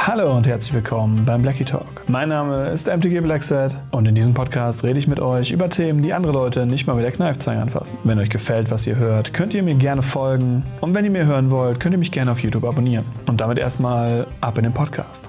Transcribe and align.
Hallo 0.00 0.34
und 0.34 0.46
herzlich 0.46 0.72
willkommen 0.72 1.24
beim 1.24 1.42
Blackie 1.42 1.64
Talk. 1.64 2.08
Mein 2.08 2.28
Name 2.28 2.68
ist 2.68 2.86
MTG 2.86 3.20
Blackset 3.20 3.74
und 3.90 4.06
in 4.06 4.14
diesem 4.14 4.32
Podcast 4.32 4.84
rede 4.84 4.96
ich 4.96 5.08
mit 5.08 5.18
euch 5.18 5.50
über 5.50 5.68
Themen, 5.68 6.02
die 6.02 6.12
andere 6.14 6.32
Leute 6.32 6.66
nicht 6.66 6.86
mal 6.86 6.94
mit 6.94 7.04
der 7.04 7.10
Kneifzange 7.10 7.60
anfassen. 7.60 7.98
Wenn 8.04 8.18
euch 8.20 8.30
gefällt, 8.30 8.70
was 8.70 8.86
ihr 8.86 8.94
hört, 8.94 9.34
könnt 9.34 9.52
ihr 9.54 9.62
mir 9.62 9.74
gerne 9.74 10.02
folgen 10.02 10.62
und 10.80 10.94
wenn 10.94 11.04
ihr 11.04 11.10
mir 11.10 11.26
hören 11.26 11.50
wollt, 11.50 11.80
könnt 11.80 11.94
ihr 11.94 11.98
mich 11.98 12.12
gerne 12.12 12.30
auf 12.30 12.38
YouTube 12.38 12.64
abonnieren. 12.64 13.06
Und 13.26 13.40
damit 13.40 13.58
erstmal 13.58 14.28
ab 14.40 14.56
in 14.56 14.62
den 14.62 14.72
Podcast. 14.72 15.28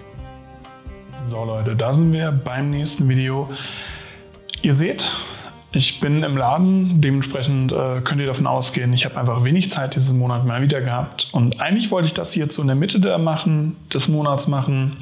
So 1.31 1.43
Leute, 1.43 1.75
da 1.75 1.91
sind 1.91 2.13
wir 2.13 2.31
beim 2.31 2.69
nächsten 2.69 3.09
Video. 3.09 3.49
Ihr 4.61 4.75
seht, 4.75 5.03
ich 5.71 5.99
bin 5.99 6.23
im 6.23 6.35
Laden, 6.35 6.99
dementsprechend 7.01 7.71
äh, 7.71 8.01
könnt 8.01 8.19
ihr 8.19 8.27
davon 8.27 8.47
ausgehen, 8.47 8.91
ich 8.93 9.05
habe 9.05 9.17
einfach 9.17 9.43
wenig 9.43 9.69
Zeit 9.69 9.95
diesen 9.95 10.17
Monat 10.17 10.45
mal 10.45 10.61
wieder 10.61 10.81
gehabt. 10.81 11.27
Und 11.31 11.61
eigentlich 11.61 11.91
wollte 11.91 12.07
ich 12.07 12.13
das 12.13 12.35
jetzt 12.35 12.55
so 12.55 12.61
in 12.61 12.67
der 12.67 12.75
Mitte 12.75 12.99
der 12.99 13.17
machen, 13.17 13.75
des 13.93 14.07
Monats 14.07 14.47
machen, 14.47 14.97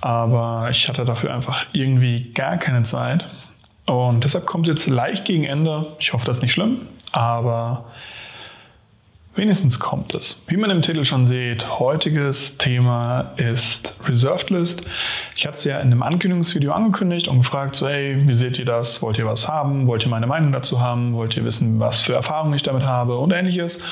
aber 0.00 0.68
ich 0.70 0.88
hatte 0.88 1.04
dafür 1.04 1.32
einfach 1.32 1.66
irgendwie 1.72 2.32
gar 2.32 2.56
keine 2.56 2.82
Zeit. 2.82 3.24
Und 3.86 4.24
deshalb 4.24 4.46
kommt 4.46 4.66
jetzt 4.66 4.86
leicht 4.88 5.24
gegen 5.24 5.44
Ende. 5.44 5.86
Ich 5.98 6.12
hoffe, 6.12 6.24
das 6.24 6.38
ist 6.38 6.42
nicht 6.42 6.52
schlimm, 6.52 6.82
aber 7.12 7.84
Wenigstens 9.34 9.80
kommt 9.80 10.14
es. 10.14 10.36
Wie 10.46 10.58
man 10.58 10.68
im 10.68 10.82
Titel 10.82 11.06
schon 11.06 11.26
sieht, 11.26 11.78
heutiges 11.78 12.58
Thema 12.58 13.32
ist 13.38 13.94
Reserved 14.06 14.50
List. 14.50 14.82
Ich 15.34 15.46
hatte 15.46 15.56
es 15.56 15.64
ja 15.64 15.78
in 15.78 15.86
einem 15.86 16.02
Ankündigungsvideo 16.02 16.70
angekündigt 16.70 17.28
und 17.28 17.38
gefragt, 17.38 17.74
so 17.74 17.88
hey, 17.88 18.16
wie 18.26 18.34
seht 18.34 18.58
ihr 18.58 18.66
das? 18.66 19.00
Wollt 19.00 19.16
ihr 19.16 19.24
was 19.24 19.48
haben? 19.48 19.86
Wollt 19.86 20.02
ihr 20.02 20.10
meine 20.10 20.26
Meinung 20.26 20.52
dazu 20.52 20.80
haben? 20.80 21.14
Wollt 21.14 21.34
ihr 21.34 21.46
wissen, 21.46 21.80
was 21.80 22.00
für 22.00 22.12
Erfahrungen 22.12 22.52
ich 22.52 22.62
damit 22.62 22.84
habe 22.84 23.16
und 23.16 23.32
ähnliches? 23.32 23.82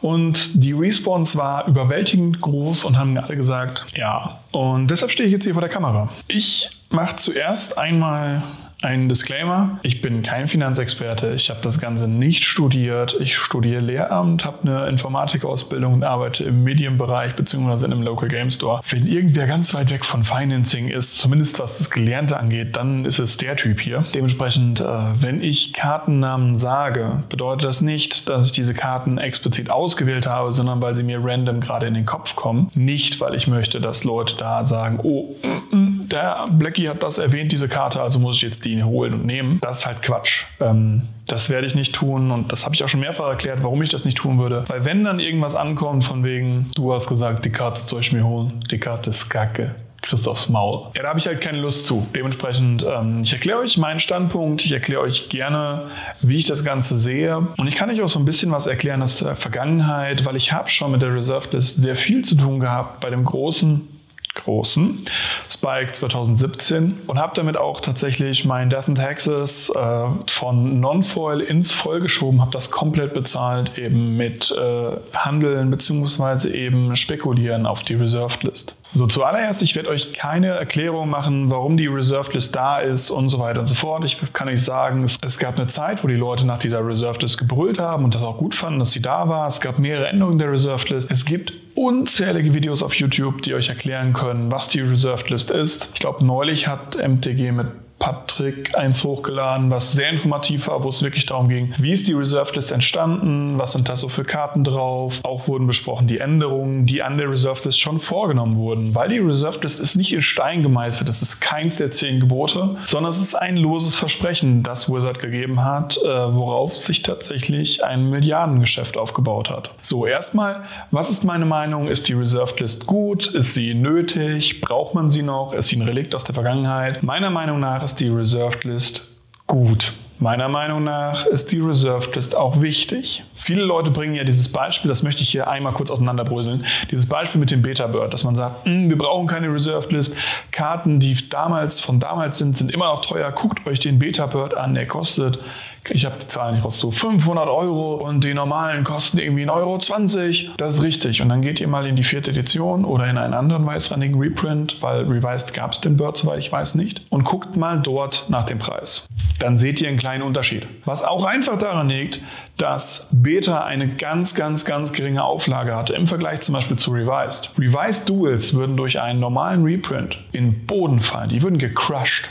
Und 0.00 0.60
die 0.60 0.72
Response 0.72 1.38
war 1.38 1.68
überwältigend 1.68 2.40
groß 2.40 2.84
und 2.84 2.98
haben 2.98 3.12
mir 3.12 3.22
alle 3.22 3.36
gesagt, 3.36 3.86
ja. 3.96 4.40
Und 4.50 4.88
deshalb 4.88 5.12
stehe 5.12 5.28
ich 5.28 5.32
jetzt 5.32 5.44
hier 5.44 5.54
vor 5.54 5.62
der 5.62 5.70
Kamera. 5.70 6.08
Ich 6.26 6.68
mache 6.90 7.14
zuerst 7.14 7.78
einmal 7.78 8.42
ein 8.82 9.08
Disclaimer, 9.08 9.78
ich 9.82 10.00
bin 10.00 10.22
kein 10.22 10.48
Finanzexperte, 10.48 11.34
ich 11.34 11.50
habe 11.50 11.60
das 11.62 11.78
Ganze 11.78 12.08
nicht 12.08 12.44
studiert, 12.44 13.14
ich 13.20 13.36
studiere 13.36 13.80
Lehramt, 13.80 14.44
habe 14.44 14.62
eine 14.62 14.88
Informatikausbildung 14.88 15.94
und 15.94 16.04
arbeite 16.04 16.44
im 16.44 16.64
Medienbereich 16.64 17.34
bzw. 17.34 17.84
in 17.84 17.92
einem 17.92 18.02
Local 18.02 18.28
Game 18.28 18.50
Store. 18.50 18.80
Wenn 18.88 19.06
irgendwer 19.06 19.46
ganz 19.46 19.74
weit 19.74 19.90
weg 19.90 20.04
von 20.04 20.24
Financing 20.24 20.88
ist, 20.88 21.18
zumindest 21.18 21.58
was 21.58 21.78
das 21.78 21.90
Gelernte 21.90 22.38
angeht, 22.38 22.76
dann 22.76 23.04
ist 23.04 23.18
es 23.18 23.36
der 23.36 23.56
Typ 23.56 23.80
hier. 23.80 24.02
Dementsprechend, 24.14 24.80
äh, 24.80 24.84
wenn 24.84 25.42
ich 25.42 25.74
Kartennamen 25.74 26.56
sage, 26.56 27.22
bedeutet 27.28 27.68
das 27.68 27.82
nicht, 27.82 28.28
dass 28.28 28.46
ich 28.46 28.52
diese 28.52 28.72
Karten 28.72 29.18
explizit 29.18 29.68
ausgewählt 29.68 30.26
habe, 30.26 30.52
sondern 30.52 30.80
weil 30.80 30.96
sie 30.96 31.02
mir 31.02 31.22
random 31.22 31.60
gerade 31.60 31.86
in 31.86 31.94
den 31.94 32.06
Kopf 32.06 32.34
kommen. 32.34 32.70
Nicht, 32.74 33.20
weil 33.20 33.34
ich 33.34 33.46
möchte, 33.46 33.80
dass 33.80 34.04
Leute 34.04 34.36
da 34.36 34.64
sagen, 34.64 35.00
oh, 35.02 35.34
mm, 35.42 35.76
mm, 35.76 35.99
der 36.10 36.44
Blackie 36.52 36.88
hat 36.88 37.02
das 37.02 37.18
erwähnt, 37.18 37.52
diese 37.52 37.68
Karte, 37.68 38.00
also 38.00 38.18
muss 38.18 38.36
ich 38.36 38.42
jetzt 38.42 38.64
die 38.64 38.82
holen 38.82 39.14
und 39.14 39.26
nehmen. 39.26 39.58
Das 39.60 39.80
ist 39.80 39.86
halt 39.86 40.02
Quatsch. 40.02 40.44
Ähm, 40.60 41.02
das 41.26 41.48
werde 41.50 41.66
ich 41.66 41.74
nicht 41.74 41.94
tun 41.94 42.30
und 42.30 42.50
das 42.50 42.64
habe 42.64 42.74
ich 42.74 42.82
auch 42.82 42.88
schon 42.88 43.00
mehrfach 43.00 43.28
erklärt, 43.28 43.62
warum 43.62 43.82
ich 43.82 43.90
das 43.90 44.04
nicht 44.04 44.18
tun 44.18 44.38
würde. 44.38 44.64
Weil 44.68 44.84
wenn 44.84 45.04
dann 45.04 45.20
irgendwas 45.20 45.54
ankommt 45.54 46.04
von 46.04 46.24
wegen, 46.24 46.70
du 46.74 46.92
hast 46.92 47.08
gesagt, 47.08 47.44
die 47.44 47.50
Karte 47.50 47.80
soll 47.80 48.00
ich 48.00 48.12
mir 48.12 48.24
holen, 48.24 48.64
die 48.70 48.78
Karte 48.78 49.10
ist 49.10 49.28
kacke. 49.28 49.74
Christophs 50.02 50.48
Maul. 50.48 50.86
Ja, 50.94 51.02
da 51.02 51.08
habe 51.10 51.18
ich 51.18 51.26
halt 51.26 51.40
keine 51.40 51.58
Lust 51.58 51.86
zu. 51.86 52.06
Dementsprechend, 52.14 52.84
ähm, 52.88 53.20
ich 53.22 53.32
erkläre 53.32 53.58
euch 53.58 53.76
meinen 53.76 54.00
Standpunkt, 54.00 54.64
ich 54.64 54.72
erkläre 54.72 55.02
euch 55.02 55.28
gerne, 55.28 55.88
wie 56.22 56.36
ich 56.36 56.46
das 56.46 56.64
Ganze 56.64 56.96
sehe. 56.96 57.36
Und 57.58 57.66
ich 57.66 57.74
kann 57.74 57.90
euch 57.90 58.00
auch 58.00 58.08
so 58.08 58.18
ein 58.18 58.24
bisschen 58.24 58.50
was 58.50 58.66
erklären 58.66 59.02
aus 59.02 59.16
der 59.16 59.36
Vergangenheit, 59.36 60.24
weil 60.24 60.36
ich 60.36 60.52
habe 60.52 60.70
schon 60.70 60.92
mit 60.92 61.02
der 61.02 61.14
Reserved 61.14 61.52
List 61.52 61.82
sehr 61.82 61.96
viel 61.96 62.24
zu 62.24 62.34
tun 62.34 62.60
gehabt 62.60 63.00
bei 63.00 63.10
dem 63.10 63.24
großen 63.24 63.99
großen 64.34 65.04
Spike 65.48 65.92
2017 65.92 67.00
und 67.06 67.18
habe 67.18 67.32
damit 67.34 67.56
auch 67.56 67.80
tatsächlich 67.80 68.44
mein 68.44 68.70
Death 68.70 68.88
and 68.88 68.98
Taxes 68.98 69.70
äh, 69.70 70.04
von 70.26 70.80
Non-Foil 70.80 71.40
ins 71.40 71.72
Voll 71.72 72.00
geschoben, 72.00 72.40
habe 72.40 72.50
das 72.50 72.70
komplett 72.70 73.12
bezahlt 73.12 73.76
eben 73.78 74.16
mit 74.16 74.50
äh, 74.50 74.96
Handeln 75.14 75.70
bzw. 75.70 76.48
eben 76.48 76.96
Spekulieren 76.96 77.66
auf 77.66 77.82
die 77.82 77.94
Reserved 77.94 78.42
List. 78.42 78.74
So, 78.92 79.06
zuallererst, 79.06 79.62
ich 79.62 79.76
werde 79.76 79.88
euch 79.88 80.12
keine 80.12 80.48
Erklärung 80.48 81.10
machen, 81.10 81.48
warum 81.48 81.76
die 81.76 81.86
Reserved 81.86 82.34
List 82.34 82.56
da 82.56 82.80
ist 82.80 83.10
und 83.10 83.28
so 83.28 83.38
weiter 83.38 83.60
und 83.60 83.66
so 83.66 83.76
fort. 83.76 84.04
Ich 84.04 84.18
kann 84.32 84.48
euch 84.48 84.64
sagen, 84.64 85.04
es, 85.04 85.16
es 85.24 85.38
gab 85.38 85.56
eine 85.56 85.68
Zeit, 85.68 86.02
wo 86.02 86.08
die 86.08 86.16
Leute 86.16 86.44
nach 86.44 86.58
dieser 86.58 86.84
Reserved 86.84 87.22
List 87.22 87.38
gebrüllt 87.38 87.78
haben 87.78 88.04
und 88.04 88.16
das 88.16 88.22
auch 88.22 88.36
gut 88.36 88.54
fanden, 88.54 88.80
dass 88.80 88.90
sie 88.90 89.00
da 89.00 89.28
war. 89.28 89.46
Es 89.46 89.60
gab 89.60 89.78
mehrere 89.78 90.08
Änderungen 90.08 90.38
der 90.38 90.50
Reserved 90.50 90.90
List. 90.90 91.10
Es 91.10 91.24
gibt 91.24 91.52
unzählige 91.80 92.52
Videos 92.52 92.82
auf 92.82 92.94
YouTube, 92.94 93.40
die 93.40 93.54
euch 93.54 93.70
erklären 93.70 94.12
können, 94.12 94.50
was 94.50 94.68
die 94.68 94.80
Reserved 94.80 95.30
List 95.30 95.50
ist. 95.50 95.88
Ich 95.94 96.00
glaube, 96.00 96.26
neulich 96.26 96.68
hat 96.68 96.96
MTG 96.96 97.52
mit 97.52 97.68
Patrick 98.00 98.76
eins 98.76 99.04
hochgeladen, 99.04 99.70
was 99.70 99.92
sehr 99.92 100.08
informativ 100.08 100.66
war, 100.68 100.82
wo 100.82 100.88
es 100.88 101.02
wirklich 101.02 101.26
darum 101.26 101.48
ging, 101.48 101.72
wie 101.78 101.92
ist 101.92 102.08
die 102.08 102.14
Reserved 102.14 102.56
List 102.56 102.72
entstanden, 102.72 103.58
was 103.58 103.72
sind 103.72 103.88
da 103.88 103.94
so 103.94 104.08
für 104.08 104.24
Karten 104.24 104.64
drauf. 104.64 105.20
Auch 105.22 105.46
wurden 105.46 105.66
besprochen 105.66 106.08
die 106.08 106.18
Änderungen, 106.18 106.86
die 106.86 107.02
an 107.02 107.18
der 107.18 107.30
Reserved 107.30 107.66
List 107.66 107.78
schon 107.78 108.00
vorgenommen 108.00 108.56
wurden. 108.56 108.94
Weil 108.94 109.10
die 109.10 109.18
Reserved 109.18 109.62
List 109.62 109.78
ist 109.80 109.96
nicht 109.96 110.12
in 110.12 110.22
Stein 110.22 110.62
gemeißelt, 110.62 111.08
das 111.08 111.20
ist 111.20 111.40
keins 111.40 111.76
der 111.76 111.92
zehn 111.92 112.20
Gebote, 112.20 112.76
sondern 112.86 113.12
es 113.12 113.20
ist 113.20 113.34
ein 113.34 113.56
loses 113.56 113.96
Versprechen, 113.96 114.62
das 114.62 114.90
Wizard 114.90 115.18
gegeben 115.18 115.62
hat, 115.62 115.98
äh, 115.98 116.08
worauf 116.08 116.74
sich 116.74 117.02
tatsächlich 117.02 117.84
ein 117.84 118.08
Milliardengeschäft 118.08 118.96
aufgebaut 118.96 119.50
hat. 119.50 119.70
So, 119.82 120.06
erstmal, 120.06 120.64
was 120.90 121.10
ist 121.10 121.22
meine 121.22 121.44
Meinung? 121.44 121.86
Ist 121.86 122.08
die 122.08 122.14
Reserved 122.14 122.60
List 122.60 122.86
gut? 122.86 123.26
Ist 123.26 123.52
sie 123.52 123.74
nötig? 123.74 124.62
Braucht 124.62 124.94
man 124.94 125.10
sie 125.10 125.22
noch? 125.22 125.52
Ist 125.52 125.68
sie 125.68 125.76
ein 125.76 125.82
Relikt 125.82 126.14
aus 126.14 126.24
der 126.24 126.34
Vergangenheit? 126.34 127.02
Meiner 127.02 127.28
Meinung 127.28 127.60
nach 127.60 127.82
ist 127.82 127.89
ist 127.90 127.98
die 127.98 128.08
Reserved 128.08 128.62
List 128.62 129.02
gut. 129.48 129.92
Meiner 130.20 130.48
Meinung 130.48 130.84
nach 130.84 131.26
ist 131.26 131.50
die 131.50 131.58
Reserved 131.58 132.14
List 132.14 132.36
auch 132.36 132.60
wichtig. 132.60 133.24
Viele 133.34 133.64
Leute 133.64 133.90
bringen 133.90 134.14
ja 134.14 134.22
dieses 134.22 134.52
Beispiel, 134.52 134.88
das 134.88 135.02
möchte 135.02 135.22
ich 135.22 135.30
hier 135.30 135.48
einmal 135.48 135.72
kurz 135.72 135.90
auseinanderbröseln, 135.90 136.64
dieses 136.92 137.08
Beispiel 137.08 137.40
mit 137.40 137.50
dem 137.50 137.62
Beta 137.62 137.88
Bird, 137.88 138.14
dass 138.14 138.22
man 138.22 138.36
sagt, 138.36 138.64
hm, 138.64 138.90
wir 138.90 138.96
brauchen 138.96 139.26
keine 139.26 139.52
Reserved 139.52 139.90
List, 139.90 140.14
Karten, 140.52 141.00
die 141.00 141.16
damals 141.30 141.80
von 141.80 141.98
damals 141.98 142.38
sind, 142.38 142.56
sind 142.56 142.70
immer 142.70 142.92
noch 142.92 143.04
teuer. 143.04 143.32
Guckt 143.32 143.66
euch 143.66 143.80
den 143.80 143.98
Beta 143.98 144.26
Bird 144.26 144.54
an, 144.54 144.74
der 144.74 144.86
kostet 144.86 145.40
ich 145.88 146.04
habe 146.04 146.16
die 146.20 146.26
Zahlen 146.28 146.54
nicht 146.54 146.64
raus, 146.64 146.78
so 146.78 146.90
500 146.90 147.48
Euro 147.48 147.94
und 147.94 148.22
die 148.22 148.34
normalen 148.34 148.84
kosten 148.84 149.18
irgendwie 149.18 149.44
1,20 149.44 149.50
Euro. 149.50 150.54
Das 150.56 150.74
ist 150.74 150.82
richtig. 150.82 151.22
Und 151.22 151.28
dann 151.30 151.42
geht 151.42 151.60
ihr 151.60 151.68
mal 151.68 151.86
in 151.86 151.96
die 151.96 152.02
vierte 152.02 152.30
Edition 152.30 152.84
oder 152.84 153.08
in 153.08 153.16
einen 153.18 153.34
anderen 153.34 153.64
weißrandigen 153.66 154.18
Reprint, 154.18 154.76
weil 154.80 155.04
Revised 155.04 155.54
gab 155.54 155.72
es 155.72 155.80
den 155.80 155.96
Bird, 155.96 156.18
soweit 156.18 156.38
ich 156.38 156.52
weiß, 156.52 156.74
nicht. 156.74 157.02
Und 157.10 157.24
guckt 157.24 157.56
mal 157.56 157.80
dort 157.80 158.26
nach 158.28 158.44
dem 158.44 158.58
Preis. 158.58 159.06
Dann 159.38 159.58
seht 159.58 159.80
ihr 159.80 159.88
einen 159.88 159.98
kleinen 159.98 160.22
Unterschied. 160.22 160.66
Was 160.84 161.02
auch 161.02 161.24
einfach 161.24 161.58
daran 161.58 161.88
liegt, 161.88 162.20
dass 162.58 163.08
Beta 163.10 163.64
eine 163.64 163.88
ganz, 163.88 164.34
ganz, 164.34 164.64
ganz 164.64 164.92
geringe 164.92 165.24
Auflage 165.24 165.74
hatte 165.74 165.94
im 165.94 166.06
Vergleich 166.06 166.42
zum 166.42 166.54
Beispiel 166.54 166.76
zu 166.76 166.90
Revised. 166.90 167.50
Revised 167.58 168.08
Duels 168.08 168.52
würden 168.52 168.76
durch 168.76 169.00
einen 169.00 169.20
normalen 169.20 169.64
Reprint 169.64 170.18
in 170.32 170.66
Boden 170.66 171.00
fallen. 171.00 171.30
Die 171.30 171.42
würden 171.42 171.58
gecrushed. 171.58 172.28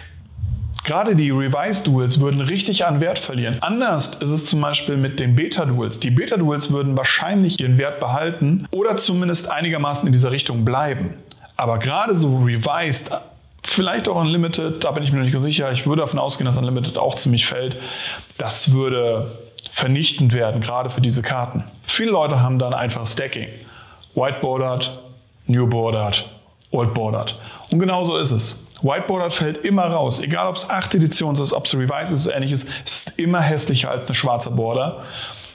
Gerade 0.89 1.15
die 1.15 1.29
Revised-Duels 1.29 2.19
würden 2.19 2.41
richtig 2.41 2.83
an 2.83 2.99
Wert 2.99 3.19
verlieren. 3.19 3.59
Anders 3.61 4.07
ist 4.07 4.29
es 4.29 4.47
zum 4.47 4.59
Beispiel 4.59 4.97
mit 4.97 5.19
den 5.19 5.35
Beta-Duels. 5.35 5.99
Die 5.99 6.09
Beta-Duels 6.09 6.71
würden 6.71 6.97
wahrscheinlich 6.97 7.59
ihren 7.59 7.77
Wert 7.77 7.99
behalten 7.99 8.65
oder 8.71 8.97
zumindest 8.97 9.51
einigermaßen 9.51 10.07
in 10.07 10.13
dieser 10.13 10.31
Richtung 10.31 10.65
bleiben. 10.65 11.13
Aber 11.57 11.77
gerade 11.77 12.19
so 12.19 12.39
Revised, 12.39 13.11
vielleicht 13.61 14.09
auch 14.09 14.15
Unlimited, 14.15 14.83
da 14.83 14.89
bin 14.89 15.03
ich 15.03 15.11
mir 15.11 15.19
noch 15.19 15.25
nicht 15.25 15.33
ganz 15.33 15.45
sicher. 15.45 15.71
Ich 15.71 15.85
würde 15.85 16.01
davon 16.01 16.17
ausgehen, 16.17 16.47
dass 16.47 16.57
Unlimited 16.57 16.97
auch 16.97 17.13
ziemlich 17.17 17.45
fällt. 17.45 17.79
Das 18.39 18.71
würde 18.71 19.29
vernichtend 19.71 20.33
werden, 20.33 20.59
gerade 20.59 20.89
für 20.89 21.01
diese 21.01 21.21
Karten. 21.21 21.65
Viele 21.83 22.09
Leute 22.09 22.41
haben 22.41 22.57
dann 22.57 22.73
einfach 22.73 23.05
Stacking. 23.05 23.49
Whiteboarded, 24.15 24.99
Newboarded, 25.45 26.25
Oldboarded. 26.71 27.35
Und 27.69 27.77
genau 27.77 28.03
so 28.03 28.17
ist 28.17 28.31
es. 28.31 28.63
Whiteboarder 28.81 29.31
fällt 29.31 29.65
immer 29.65 29.85
raus. 29.85 30.19
Egal 30.19 30.47
ob 30.47 30.55
es 30.55 30.69
8 30.69 30.95
Edition 30.95 31.35
ist, 31.35 31.53
ob 31.53 31.65
es 31.65 31.73
Revise 31.73 32.13
ist 32.13 32.27
oder 32.27 32.35
ähnliches, 32.35 32.65
es 32.85 33.07
ist 33.07 33.19
immer 33.19 33.41
hässlicher 33.41 33.91
als 33.91 34.05
eine 34.05 34.15
schwarze 34.15 34.51
Border. 34.51 35.03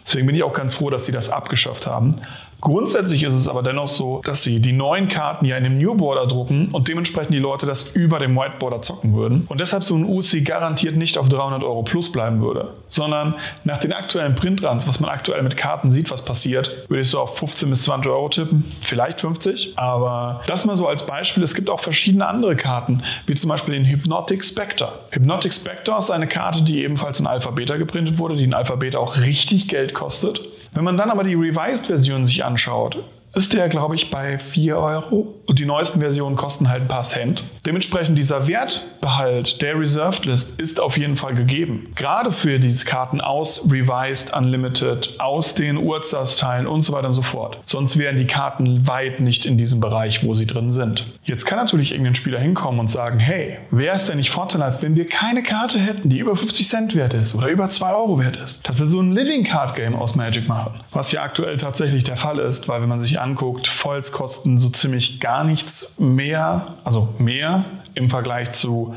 Deswegen 0.06 0.26
bin 0.26 0.36
ich 0.36 0.42
auch 0.42 0.52
ganz 0.52 0.74
froh, 0.74 0.90
dass 0.90 1.06
sie 1.06 1.12
das 1.12 1.30
abgeschafft 1.30 1.86
haben. 1.86 2.20
Grundsätzlich 2.64 3.22
ist 3.22 3.34
es 3.34 3.46
aber 3.46 3.62
dennoch 3.62 3.88
so, 3.88 4.22
dass 4.24 4.42
sie 4.42 4.58
die 4.58 4.72
neuen 4.72 5.08
Karten 5.08 5.44
ja 5.44 5.58
in 5.58 5.64
dem 5.64 5.76
New 5.76 5.94
Border 5.94 6.26
drucken 6.26 6.68
und 6.72 6.88
dementsprechend 6.88 7.34
die 7.34 7.38
Leute 7.38 7.66
das 7.66 7.90
über 7.90 8.18
dem 8.18 8.34
Whiteboarder 8.34 8.80
zocken 8.80 9.14
würden. 9.14 9.44
Und 9.48 9.60
deshalb 9.60 9.84
so 9.84 9.94
ein 9.94 10.04
UC 10.04 10.42
garantiert 10.44 10.96
nicht 10.96 11.18
auf 11.18 11.28
300 11.28 11.62
Euro 11.62 11.82
plus 11.82 12.10
bleiben 12.10 12.40
würde, 12.40 12.72
sondern 12.88 13.34
nach 13.64 13.80
den 13.80 13.92
aktuellen 13.92 14.34
Printruns, 14.34 14.88
was 14.88 14.98
man 14.98 15.10
aktuell 15.10 15.42
mit 15.42 15.58
Karten 15.58 15.90
sieht, 15.90 16.10
was 16.10 16.24
passiert, 16.24 16.88
würde 16.88 17.02
ich 17.02 17.10
so 17.10 17.20
auf 17.20 17.36
15 17.36 17.68
bis 17.68 17.82
20 17.82 18.10
Euro 18.10 18.30
tippen, 18.30 18.64
vielleicht 18.80 19.20
50. 19.20 19.74
Aber 19.76 20.40
das 20.46 20.64
mal 20.64 20.76
so 20.76 20.88
als 20.88 21.04
Beispiel. 21.04 21.42
Es 21.42 21.54
gibt 21.54 21.68
auch 21.68 21.80
verschiedene 21.80 22.26
andere 22.26 22.56
Karten, 22.56 23.02
wie 23.26 23.34
zum 23.34 23.50
Beispiel 23.50 23.74
den 23.74 23.84
Hypnotic 23.84 24.42
Spectre. 24.42 25.00
Hypnotic 25.10 25.52
Spectre 25.52 25.98
ist 25.98 26.10
eine 26.10 26.28
Karte, 26.28 26.62
die 26.62 26.82
ebenfalls 26.82 27.20
in 27.20 27.26
Alpha-Beta 27.26 27.76
geprintet 27.76 28.16
wurde, 28.18 28.36
die 28.36 28.44
in 28.44 28.54
Alpha-Beta 28.54 28.96
auch 28.96 29.18
richtig 29.18 29.68
Geld 29.68 29.92
kostet. 29.94 30.40
Wenn 30.74 30.84
man 30.84 30.96
dann 30.96 31.10
aber 31.10 31.24
die 31.24 31.34
Revised-Version 31.34 32.26
sich 32.26 32.44
anschaut, 32.44 33.02
ist 33.36 33.52
der, 33.52 33.68
glaube 33.68 33.94
ich, 33.94 34.10
bei 34.10 34.38
4 34.38 34.76
Euro. 34.76 35.34
Und 35.46 35.58
die 35.58 35.66
neuesten 35.66 36.00
Versionen 36.00 36.36
kosten 36.36 36.68
halt 36.68 36.82
ein 36.82 36.88
paar 36.88 37.02
Cent. 37.02 37.42
Dementsprechend 37.66 38.16
dieser 38.18 38.48
Wertbehalt 38.48 39.60
der 39.60 39.78
Reserved 39.78 40.24
List 40.24 40.60
ist 40.60 40.80
auf 40.80 40.96
jeden 40.96 41.16
Fall 41.16 41.34
gegeben. 41.34 41.90
Gerade 41.96 42.30
für 42.30 42.58
diese 42.58 42.84
Karten 42.84 43.20
aus 43.20 43.68
Revised 43.70 44.34
Unlimited, 44.34 45.14
aus 45.18 45.54
den 45.54 45.76
Urzas-Teilen 45.76 46.66
und 46.66 46.82
so 46.82 46.92
weiter 46.92 47.08
und 47.08 47.14
so 47.14 47.22
fort. 47.22 47.58
Sonst 47.66 47.98
wären 47.98 48.16
die 48.16 48.26
Karten 48.26 48.86
weit 48.86 49.20
nicht 49.20 49.46
in 49.46 49.58
diesem 49.58 49.80
Bereich, 49.80 50.24
wo 50.24 50.34
sie 50.34 50.46
drin 50.46 50.72
sind. 50.72 51.04
Jetzt 51.24 51.44
kann 51.44 51.58
natürlich 51.58 51.92
irgendein 51.92 52.14
Spieler 52.14 52.38
hinkommen 52.38 52.80
und 52.80 52.90
sagen, 52.90 53.18
hey, 53.18 53.58
wäre 53.70 53.96
es 53.96 54.06
denn 54.06 54.18
nicht 54.18 54.30
vorteilhaft, 54.30 54.82
wenn 54.82 54.96
wir 54.96 55.06
keine 55.06 55.42
Karte 55.42 55.78
hätten, 55.78 56.08
die 56.08 56.18
über 56.18 56.36
50 56.36 56.68
Cent 56.68 56.94
wert 56.94 57.14
ist 57.14 57.34
oder 57.34 57.48
über 57.48 57.68
2 57.68 57.94
Euro 57.94 58.18
wert 58.18 58.36
ist, 58.36 58.68
dass 58.68 58.78
wir 58.78 58.86
so 58.86 59.00
ein 59.00 59.12
Living 59.12 59.44
Card 59.44 59.74
Game 59.74 59.94
aus 59.94 60.14
Magic 60.14 60.48
machen. 60.48 60.72
Was 60.92 61.12
ja 61.12 61.22
aktuell 61.22 61.56
tatsächlich 61.58 62.04
der 62.04 62.16
Fall 62.16 62.38
ist, 62.38 62.68
weil 62.68 62.80
wenn 62.80 62.88
man 62.88 63.02
sich 63.02 63.20
anguckt, 63.24 63.66
Foils 63.66 64.12
kosten 64.12 64.60
so 64.60 64.68
ziemlich 64.68 65.18
gar 65.18 65.44
nichts 65.44 65.94
mehr, 65.98 66.74
also 66.84 67.08
mehr 67.18 67.64
im 67.94 68.10
Vergleich 68.10 68.52
zu 68.52 68.94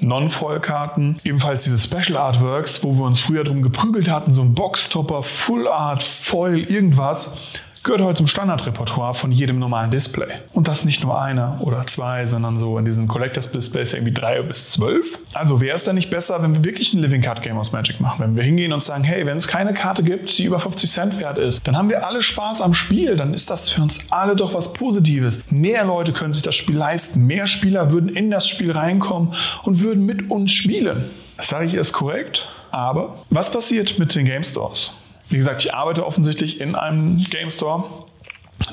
Non-Foil-Karten. 0.00 1.18
Ebenfalls 1.24 1.64
diese 1.64 1.78
Special 1.78 2.16
Artworks, 2.16 2.82
wo 2.82 2.94
wir 2.94 3.04
uns 3.04 3.20
früher 3.20 3.44
drum 3.44 3.62
geprügelt 3.62 4.10
hatten, 4.10 4.32
so 4.32 4.42
ein 4.42 4.54
Boxtopper, 4.54 5.22
Full 5.22 5.68
Art, 5.68 6.02
Foil, 6.02 6.60
irgendwas 6.60 7.32
gehört 7.82 8.02
heute 8.02 8.18
zum 8.18 8.26
Standardrepertoire 8.26 9.14
von 9.14 9.32
jedem 9.32 9.58
normalen 9.58 9.90
Display. 9.90 10.28
Und 10.52 10.68
das 10.68 10.84
nicht 10.84 11.02
nur 11.02 11.20
eine 11.20 11.56
oder 11.60 11.86
zwei, 11.86 12.26
sondern 12.26 12.58
so 12.58 12.76
in 12.78 12.84
diesen 12.84 13.08
Collectors 13.08 13.50
Displays 13.50 13.94
irgendwie 13.94 14.12
drei 14.12 14.42
bis 14.42 14.70
zwölf. 14.70 15.18
Also 15.32 15.60
wäre 15.60 15.76
es 15.76 15.84
dann 15.84 15.94
nicht 15.94 16.10
besser, 16.10 16.42
wenn 16.42 16.54
wir 16.54 16.64
wirklich 16.64 16.92
ein 16.92 17.00
Living 17.00 17.22
Card 17.22 17.42
Game 17.42 17.56
aus 17.56 17.72
Magic 17.72 18.00
machen? 18.00 18.20
Wenn 18.20 18.36
wir 18.36 18.42
hingehen 18.42 18.72
und 18.72 18.84
sagen, 18.84 19.04
hey, 19.04 19.24
wenn 19.24 19.38
es 19.38 19.48
keine 19.48 19.72
Karte 19.72 20.02
gibt, 20.02 20.36
die 20.38 20.44
über 20.44 20.60
50 20.60 20.90
Cent 20.90 21.18
wert 21.18 21.38
ist, 21.38 21.66
dann 21.66 21.76
haben 21.76 21.88
wir 21.88 22.06
alle 22.06 22.22
Spaß 22.22 22.60
am 22.60 22.74
Spiel. 22.74 23.16
Dann 23.16 23.32
ist 23.32 23.48
das 23.48 23.70
für 23.70 23.82
uns 23.82 23.98
alle 24.10 24.36
doch 24.36 24.52
was 24.52 24.72
Positives. 24.72 25.38
Mehr 25.50 25.84
Leute 25.84 26.12
können 26.12 26.34
sich 26.34 26.42
das 26.42 26.56
Spiel 26.56 26.76
leisten. 26.76 27.26
Mehr 27.26 27.46
Spieler 27.46 27.92
würden 27.92 28.10
in 28.10 28.30
das 28.30 28.46
Spiel 28.46 28.72
reinkommen 28.72 29.34
und 29.62 29.80
würden 29.80 30.04
mit 30.04 30.30
uns 30.30 30.52
spielen. 30.52 31.06
Das 31.36 31.48
sage 31.48 31.66
ich 31.66 31.74
ist 31.74 31.92
korrekt. 31.92 32.46
Aber 32.70 33.16
was 33.30 33.50
passiert 33.50 33.98
mit 33.98 34.14
den 34.14 34.26
Game 34.26 34.44
Stores? 34.44 34.92
Wie 35.30 35.36
gesagt, 35.36 35.64
ich 35.64 35.72
arbeite 35.72 36.04
offensichtlich 36.04 36.60
in 36.60 36.74
einem 36.74 37.24
Game 37.30 37.50
Store. 37.50 37.84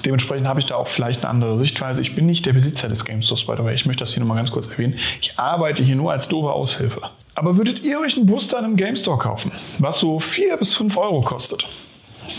Dementsprechend 0.03 0.47
habe 0.47 0.59
ich 0.59 0.65
da 0.65 0.75
auch 0.75 0.87
vielleicht 0.87 1.21
eine 1.21 1.29
andere 1.29 1.59
Sichtweise. 1.59 2.01
Ich 2.01 2.15
bin 2.15 2.25
nicht 2.25 2.45
der 2.45 2.53
Besitzer 2.53 2.89
des 2.89 3.05
Game 3.05 3.21
Stores, 3.21 3.45
by 3.45 3.53
the 3.57 3.63
way. 3.63 3.75
Ich 3.75 3.85
möchte 3.85 4.01
das 4.01 4.13
hier 4.13 4.19
nochmal 4.19 4.37
ganz 4.37 4.51
kurz 4.51 4.67
erwähnen. 4.67 4.97
Ich 5.21 5.37
arbeite 5.37 5.83
hier 5.83 5.95
nur 5.95 6.11
als 6.11 6.27
doofe 6.27 6.51
Aushilfe. 6.51 7.01
Aber 7.35 7.57
würdet 7.57 7.83
ihr 7.83 7.99
euch 7.99 8.17
einen 8.17 8.25
Booster 8.25 8.57
in 8.57 8.65
einem 8.65 8.75
Game 8.75 8.95
Store 8.95 9.17
kaufen, 9.17 9.51
was 9.77 9.99
so 9.99 10.19
4 10.19 10.57
bis 10.57 10.75
5 10.75 10.97
Euro 10.97 11.21
kostet? 11.21 11.63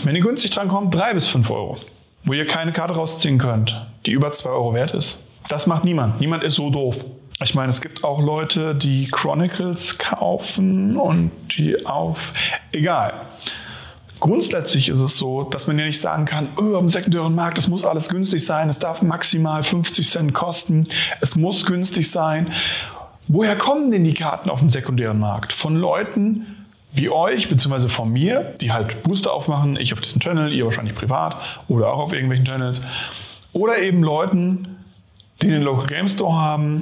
Wenn 0.03 0.15
ihr 0.15 0.21
günstig 0.21 0.51
dran 0.51 0.67
kommt, 0.67 0.93
3 0.93 1.13
bis 1.13 1.25
5 1.25 1.49
Euro. 1.49 1.77
Wo 2.25 2.33
ihr 2.33 2.45
keine 2.45 2.73
Karte 2.73 2.93
rausziehen 2.93 3.37
könnt, 3.37 3.73
die 4.05 4.11
über 4.11 4.33
2 4.33 4.49
Euro 4.49 4.73
wert 4.73 4.91
ist. 4.91 5.17
Das 5.47 5.65
macht 5.65 5.85
niemand. 5.85 6.19
Niemand 6.19 6.43
ist 6.43 6.55
so 6.55 6.69
doof. 6.69 7.05
Ich 7.41 7.55
meine, 7.55 7.69
es 7.69 7.79
gibt 7.79 8.03
auch 8.03 8.19
Leute, 8.19 8.75
die 8.75 9.07
Chronicles 9.07 9.97
kaufen 9.97 10.97
und 10.97 11.31
die 11.57 11.85
auf... 11.85 12.33
Egal. 12.73 13.13
Grundsätzlich 14.19 14.89
ist 14.89 14.99
es 14.99 15.17
so, 15.17 15.43
dass 15.43 15.67
man 15.67 15.79
ja 15.79 15.85
nicht 15.85 16.01
sagen 16.01 16.25
kann, 16.25 16.49
oh, 16.57 16.75
am 16.75 16.89
sekundären 16.89 17.33
Markt, 17.33 17.57
es 17.57 17.67
muss 17.67 17.85
alles 17.85 18.09
günstig 18.09 18.45
sein, 18.45 18.69
es 18.69 18.79
darf 18.79 19.01
maximal 19.01 19.63
50 19.63 20.09
Cent 20.09 20.33
kosten, 20.33 20.87
es 21.21 21.35
muss 21.35 21.65
günstig 21.65 22.11
sein. 22.11 22.51
Woher 23.27 23.55
kommen 23.55 23.91
denn 23.91 24.03
die 24.03 24.13
Karten 24.13 24.49
auf 24.49 24.59
dem 24.59 24.69
sekundären 24.69 25.19
Markt? 25.19 25.53
Von 25.53 25.75
Leuten 25.75 26.47
wie 26.91 27.09
euch, 27.09 27.49
beziehungsweise 27.49 27.87
von 27.89 28.11
mir, 28.11 28.55
die 28.59 28.71
halt 28.71 29.03
Booster 29.03 29.31
aufmachen, 29.31 29.75
ich 29.75 29.93
auf 29.93 30.01
diesem 30.01 30.19
Channel, 30.19 30.51
ihr 30.51 30.65
wahrscheinlich 30.65 30.95
privat 30.95 31.35
oder 31.67 31.93
auch 31.93 31.99
auf 31.99 32.13
irgendwelchen 32.13 32.45
Channels. 32.45 32.81
Oder 33.53 33.79
eben 33.79 34.03
Leuten, 34.03 34.77
die 35.41 35.47
den 35.47 35.61
Local 35.61 35.87
Game 35.87 36.07
Store 36.07 36.33
haben, 36.33 36.81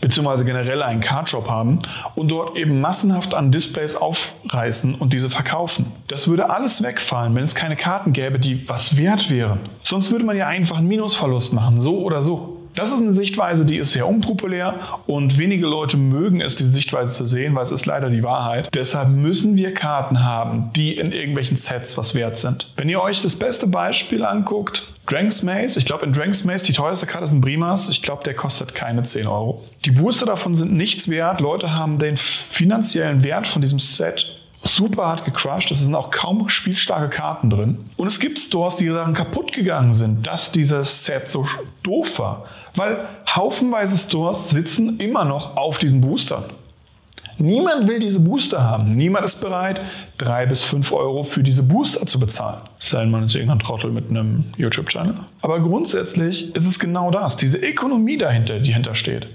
beziehungsweise 0.00 0.44
generell 0.44 0.82
einen 0.82 1.00
Cardshop 1.00 1.48
haben 1.48 1.78
und 2.14 2.28
dort 2.28 2.56
eben 2.56 2.80
massenhaft 2.80 3.34
an 3.34 3.52
Displays 3.52 3.96
aufreißen 3.96 4.94
und 4.94 5.12
diese 5.12 5.30
verkaufen. 5.30 5.92
Das 6.08 6.28
würde 6.28 6.50
alles 6.50 6.82
wegfallen, 6.82 7.34
wenn 7.34 7.44
es 7.44 7.54
keine 7.54 7.76
Karten 7.76 8.12
gäbe, 8.12 8.38
die 8.38 8.68
was 8.68 8.96
wert 8.96 9.30
wären. 9.30 9.60
Sonst 9.78 10.10
würde 10.10 10.24
man 10.24 10.36
ja 10.36 10.46
einfach 10.46 10.78
einen 10.78 10.88
Minusverlust 10.88 11.52
machen, 11.52 11.80
so 11.80 11.98
oder 11.98 12.22
so. 12.22 12.57
Das 12.74 12.92
ist 12.92 13.00
eine 13.00 13.12
Sichtweise, 13.12 13.64
die 13.64 13.76
ist 13.76 13.92
sehr 13.92 14.06
unpopulär 14.06 14.74
und 15.06 15.38
wenige 15.38 15.66
Leute 15.66 15.96
mögen 15.96 16.40
es, 16.40 16.56
diese 16.56 16.70
Sichtweise 16.70 17.12
zu 17.12 17.26
sehen, 17.26 17.54
weil 17.54 17.64
es 17.64 17.70
ist 17.70 17.86
leider 17.86 18.10
die 18.10 18.22
Wahrheit. 18.22 18.68
Deshalb 18.74 19.08
müssen 19.08 19.56
wir 19.56 19.74
Karten 19.74 20.24
haben, 20.24 20.70
die 20.76 20.96
in 20.96 21.12
irgendwelchen 21.12 21.56
Sets 21.56 21.96
was 21.96 22.14
wert 22.14 22.36
sind. 22.36 22.72
Wenn 22.76 22.88
ihr 22.88 23.00
euch 23.00 23.22
das 23.22 23.36
beste 23.36 23.66
Beispiel 23.66 24.24
anguckt, 24.24 24.86
Drank's 25.06 25.42
Maze, 25.42 25.78
ich 25.78 25.86
glaube 25.86 26.04
in 26.04 26.12
Drank's 26.12 26.44
Maze 26.44 26.64
die 26.66 26.72
teuerste 26.72 27.06
Karte 27.06 27.24
ist 27.24 27.32
ein 27.32 27.40
Brimas, 27.40 27.88
ich 27.88 28.02
glaube 28.02 28.24
der 28.24 28.34
kostet 28.34 28.74
keine 28.74 29.02
10 29.02 29.26
Euro. 29.26 29.64
Die 29.84 29.90
Booster 29.90 30.26
davon 30.26 30.54
sind 30.54 30.72
nichts 30.74 31.08
wert, 31.08 31.40
Leute 31.40 31.74
haben 31.74 31.98
den 31.98 32.16
finanziellen 32.16 33.24
Wert 33.24 33.46
von 33.46 33.62
diesem 33.62 33.78
Set 33.78 34.37
super 34.62 35.06
hart 35.06 35.24
gecrushed. 35.24 35.70
Es 35.70 35.80
sind 35.80 35.94
auch 35.94 36.10
kaum 36.10 36.48
spielstarke 36.48 37.08
Karten 37.08 37.50
drin. 37.50 37.78
Und 37.96 38.08
es 38.08 38.20
gibt 38.20 38.38
Stores, 38.38 38.76
die 38.76 38.86
daran 38.86 39.14
kaputt 39.14 39.52
gegangen 39.52 39.94
sind, 39.94 40.26
dass 40.26 40.52
dieses 40.52 41.04
Set 41.04 41.30
so 41.30 41.46
doof 41.82 42.18
war. 42.18 42.46
Weil 42.74 42.98
haufenweise 43.34 43.96
Stores 43.96 44.50
sitzen 44.50 44.98
immer 45.00 45.24
noch 45.24 45.56
auf 45.56 45.78
diesen 45.78 46.00
Boostern. 46.00 46.44
Niemand 47.40 47.86
will 47.86 48.00
diese 48.00 48.18
Booster 48.18 48.64
haben. 48.64 48.90
Niemand 48.90 49.24
ist 49.24 49.40
bereit, 49.40 49.80
drei 50.18 50.44
bis 50.46 50.64
fünf 50.64 50.90
Euro 50.92 51.22
für 51.22 51.44
diese 51.44 51.62
Booster 51.62 52.04
zu 52.04 52.18
bezahlen. 52.18 52.62
Sei 52.80 53.06
man 53.06 53.24
ist 53.24 53.36
irgendein 53.36 53.60
Trottel 53.60 53.92
mit 53.92 54.10
einem 54.10 54.44
YouTube-Channel. 54.56 55.14
Aber 55.40 55.60
grundsätzlich 55.60 56.54
ist 56.56 56.66
es 56.66 56.80
genau 56.80 57.12
das, 57.12 57.36
diese 57.36 57.58
Ökonomie 57.58 58.18
dahinter, 58.18 58.58
die 58.58 58.72
hintersteht 58.72 59.28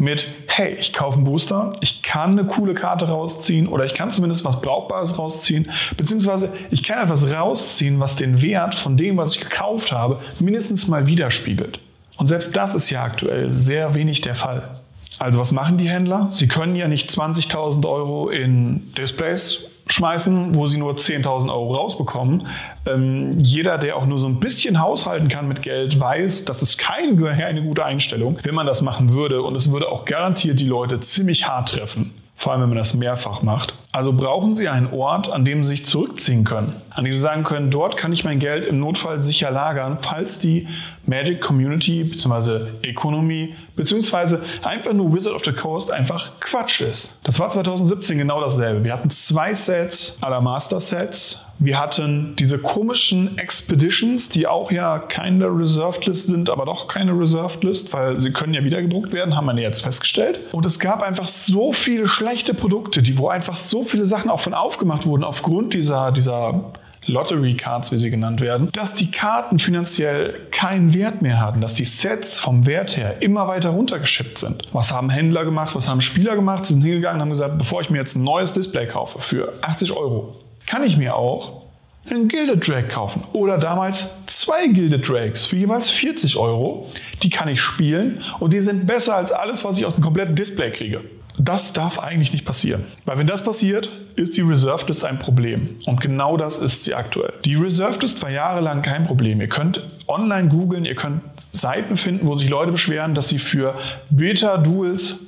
mit, 0.00 0.26
hey, 0.46 0.74
ich 0.78 0.92
kaufe 0.92 1.16
einen 1.16 1.24
Booster, 1.24 1.72
ich 1.80 2.02
kann 2.02 2.32
eine 2.32 2.44
coole 2.44 2.74
Karte 2.74 3.08
rausziehen 3.08 3.66
oder 3.66 3.84
ich 3.84 3.94
kann 3.94 4.10
zumindest 4.10 4.44
was 4.44 4.60
Brauchbares 4.60 5.18
rausziehen, 5.18 5.70
beziehungsweise 5.96 6.52
ich 6.70 6.82
kann 6.82 7.02
etwas 7.02 7.30
rausziehen, 7.30 8.00
was 8.00 8.16
den 8.16 8.42
Wert 8.42 8.74
von 8.74 8.96
dem, 8.96 9.16
was 9.16 9.34
ich 9.34 9.40
gekauft 9.40 9.92
habe, 9.92 10.20
mindestens 10.40 10.88
mal 10.88 11.06
widerspiegelt. 11.06 11.80
Und 12.16 12.28
selbst 12.28 12.56
das 12.56 12.74
ist 12.74 12.90
ja 12.90 13.04
aktuell 13.04 13.52
sehr 13.52 13.94
wenig 13.94 14.20
der 14.20 14.34
Fall. 14.34 14.70
Also 15.18 15.38
was 15.38 15.52
machen 15.52 15.78
die 15.78 15.88
Händler? 15.88 16.28
Sie 16.30 16.46
können 16.46 16.76
ja 16.76 16.86
nicht 16.88 17.10
20.000 17.10 17.88
Euro 17.88 18.28
in 18.28 18.92
Displays 18.94 19.64
schmeißen, 19.92 20.54
wo 20.54 20.66
sie 20.66 20.78
nur 20.78 20.94
10.000 20.94 21.50
Euro 21.50 21.74
rausbekommen. 21.74 22.46
Ähm, 22.86 23.32
jeder, 23.38 23.78
der 23.78 23.96
auch 23.96 24.06
nur 24.06 24.18
so 24.18 24.26
ein 24.26 24.40
bisschen 24.40 24.80
haushalten 24.80 25.28
kann 25.28 25.48
mit 25.48 25.62
Geld, 25.62 25.98
weiß, 25.98 26.44
das 26.44 26.62
ist 26.62 26.78
keine 26.78 27.14
gute 27.62 27.84
Einstellung, 27.84 28.38
wenn 28.42 28.54
man 28.54 28.66
das 28.66 28.82
machen 28.82 29.12
würde. 29.12 29.42
Und 29.42 29.54
es 29.54 29.70
würde 29.70 29.88
auch 29.88 30.04
garantiert 30.04 30.60
die 30.60 30.66
Leute 30.66 31.00
ziemlich 31.00 31.46
hart 31.46 31.70
treffen. 31.70 32.12
Vor 32.36 32.52
allem, 32.52 32.62
wenn 32.62 32.68
man 32.68 32.78
das 32.78 32.94
mehrfach 32.94 33.42
macht. 33.42 33.74
Also 33.90 34.12
brauchen 34.12 34.54
Sie 34.54 34.68
einen 34.68 34.92
Ort, 34.92 35.30
an 35.30 35.46
dem 35.46 35.64
Sie 35.64 35.70
sich 35.70 35.86
zurückziehen 35.86 36.44
können. 36.44 36.74
An 36.90 37.04
dem 37.04 37.14
Sie 37.14 37.20
sagen 37.20 37.42
können, 37.42 37.70
dort 37.70 37.96
kann 37.96 38.12
ich 38.12 38.22
mein 38.22 38.38
Geld 38.38 38.66
im 38.66 38.78
Notfall 38.78 39.22
sicher 39.22 39.50
lagern, 39.50 39.98
falls 40.00 40.38
die 40.38 40.68
Magic 41.06 41.40
Community 41.40 42.04
bzw. 42.04 42.66
Economy 42.82 43.54
bzw. 43.76 44.38
einfach 44.62 44.92
nur 44.92 45.14
Wizard 45.14 45.34
of 45.34 45.42
the 45.44 45.52
Coast 45.52 45.90
einfach 45.90 46.38
Quatsch 46.40 46.82
ist. 46.82 47.12
Das 47.22 47.38
war 47.38 47.48
2017 47.48 48.18
genau 48.18 48.40
dasselbe. 48.40 48.84
Wir 48.84 48.92
hatten 48.92 49.10
zwei 49.10 49.54
Sets 49.54 50.18
aller 50.20 50.42
Master 50.42 50.80
Sets. 50.80 51.42
Wir 51.60 51.80
hatten 51.80 52.36
diese 52.38 52.58
komischen 52.58 53.36
Expeditions, 53.36 54.28
die 54.28 54.46
auch 54.46 54.70
ja 54.70 55.00
keine 55.00 55.46
Reserved 55.46 56.06
List 56.06 56.28
sind, 56.28 56.50
aber 56.50 56.66
doch 56.66 56.86
keine 56.86 57.18
Reserved 57.18 57.64
List, 57.64 57.92
weil 57.92 58.16
sie 58.18 58.30
können 58.32 58.54
ja 58.54 58.62
wieder 58.62 58.80
gedruckt 58.80 59.12
werden, 59.12 59.34
haben 59.34 59.46
wir 59.46 59.54
jetzt 59.60 59.82
festgestellt. 59.82 60.38
Und 60.52 60.64
es 60.66 60.78
gab 60.78 61.02
einfach 61.02 61.26
so 61.26 61.72
viele 61.72 62.06
schlechte 62.06 62.54
Produkte, 62.54 63.02
die 63.02 63.18
wo 63.18 63.28
einfach 63.28 63.56
so 63.56 63.77
viele 63.82 64.06
Sachen 64.06 64.30
auch 64.30 64.40
von 64.40 64.54
aufgemacht 64.54 65.06
wurden 65.06 65.24
aufgrund 65.24 65.74
dieser, 65.74 66.12
dieser 66.12 66.72
Lottery 67.08 67.54
Cards, 67.54 67.90
wie 67.90 67.98
sie 67.98 68.10
genannt 68.10 68.40
werden, 68.40 68.70
dass 68.72 68.94
die 68.94 69.10
Karten 69.10 69.58
finanziell 69.58 70.34
keinen 70.50 70.92
Wert 70.92 71.22
mehr 71.22 71.40
hatten, 71.40 71.60
dass 71.60 71.74
die 71.74 71.84
Sets 71.84 72.38
vom 72.38 72.66
Wert 72.66 72.96
her 72.96 73.22
immer 73.22 73.48
weiter 73.48 73.70
runtergeschippt 73.70 74.38
sind. 74.38 74.62
Was 74.72 74.92
haben 74.92 75.10
Händler 75.10 75.44
gemacht, 75.44 75.74
was 75.74 75.88
haben 75.88 76.00
Spieler 76.00 76.36
gemacht? 76.36 76.66
Sie 76.66 76.74
sind 76.74 76.82
hingegangen 76.82 77.16
und 77.16 77.22
haben 77.22 77.30
gesagt, 77.30 77.58
bevor 77.58 77.80
ich 77.80 77.90
mir 77.90 77.98
jetzt 77.98 78.14
ein 78.14 78.24
neues 78.24 78.52
Display 78.52 78.86
kaufe 78.86 79.18
für 79.18 79.52
80 79.62 79.92
Euro, 79.92 80.36
kann 80.66 80.82
ich 80.82 80.96
mir 80.96 81.16
auch 81.16 81.62
einen 82.10 82.28
Gilded 82.28 82.66
Drake 82.66 82.88
kaufen. 82.88 83.22
Oder 83.32 83.58
damals 83.58 84.06
zwei 84.26 84.66
Gilded 84.68 85.08
Drakes 85.08 85.46
für 85.46 85.56
jeweils 85.56 85.90
40 85.90 86.36
Euro. 86.36 86.90
Die 87.22 87.30
kann 87.30 87.48
ich 87.48 87.60
spielen 87.60 88.22
und 88.38 88.52
die 88.52 88.60
sind 88.60 88.86
besser 88.86 89.16
als 89.16 89.32
alles, 89.32 89.64
was 89.64 89.78
ich 89.78 89.86
aus 89.86 89.94
dem 89.94 90.02
kompletten 90.02 90.34
Display 90.34 90.70
kriege. 90.70 91.00
Das 91.38 91.72
darf 91.72 91.98
eigentlich 92.00 92.32
nicht 92.32 92.44
passieren. 92.44 92.84
Weil 93.04 93.18
wenn 93.18 93.26
das 93.26 93.44
passiert, 93.44 93.90
ist 94.16 94.36
die 94.36 94.40
Reserved 94.40 94.88
List 94.88 95.04
ein 95.04 95.18
Problem. 95.18 95.76
Und 95.86 96.00
genau 96.00 96.36
das 96.36 96.58
ist 96.58 96.84
sie 96.84 96.94
aktuell. 96.94 97.32
Die 97.44 97.54
Reserved 97.54 98.02
List 98.02 98.20
war 98.22 98.30
jahrelang 98.30 98.82
kein 98.82 99.06
Problem. 99.06 99.40
Ihr 99.40 99.48
könnt 99.48 99.86
online 100.08 100.48
googeln, 100.48 100.84
ihr 100.84 100.96
könnt 100.96 101.22
Seiten 101.52 101.96
finden, 101.96 102.26
wo 102.26 102.36
sich 102.36 102.48
Leute 102.48 102.72
beschweren, 102.72 103.14
dass 103.14 103.28
sie 103.28 103.38
für 103.38 103.74
Beta-Duels 104.10 105.20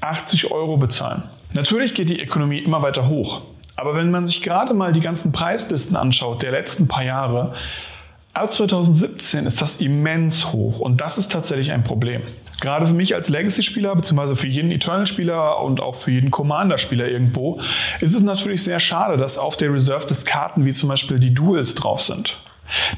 80 0.00 0.50
Euro 0.52 0.76
bezahlen. 0.76 1.24
Natürlich 1.52 1.94
geht 1.94 2.10
die 2.10 2.22
Ökonomie 2.22 2.58
immer 2.58 2.82
weiter 2.82 3.08
hoch. 3.08 3.42
Aber 3.74 3.94
wenn 3.94 4.10
man 4.10 4.26
sich 4.26 4.42
gerade 4.42 4.72
mal 4.72 4.92
die 4.92 5.00
ganzen 5.00 5.32
Preislisten 5.32 5.96
anschaut 5.96 6.42
der 6.42 6.52
letzten 6.52 6.88
paar 6.88 7.04
Jahre, 7.04 7.54
Als 8.36 8.56
2017 8.56 9.46
ist 9.46 9.62
das 9.62 9.76
immens 9.76 10.52
hoch 10.52 10.78
und 10.78 11.00
das 11.00 11.16
ist 11.16 11.32
tatsächlich 11.32 11.72
ein 11.72 11.84
Problem. 11.84 12.20
Gerade 12.60 12.86
für 12.86 12.92
mich 12.92 13.14
als 13.14 13.30
Legacy-Spieler, 13.30 13.96
beziehungsweise 13.96 14.36
für 14.36 14.46
jeden 14.46 14.70
Eternal-Spieler 14.70 15.62
und 15.62 15.80
auch 15.80 15.94
für 15.94 16.10
jeden 16.10 16.30
Commander-Spieler 16.30 17.08
irgendwo, 17.08 17.62
ist 18.02 18.14
es 18.14 18.20
natürlich 18.20 18.62
sehr 18.62 18.78
schade, 18.78 19.16
dass 19.16 19.38
auf 19.38 19.56
der 19.56 19.72
Reserved 19.72 20.26
Karten 20.26 20.66
wie 20.66 20.74
zum 20.74 20.90
Beispiel 20.90 21.18
die 21.18 21.32
Duels 21.32 21.74
drauf 21.74 22.02
sind. 22.02 22.36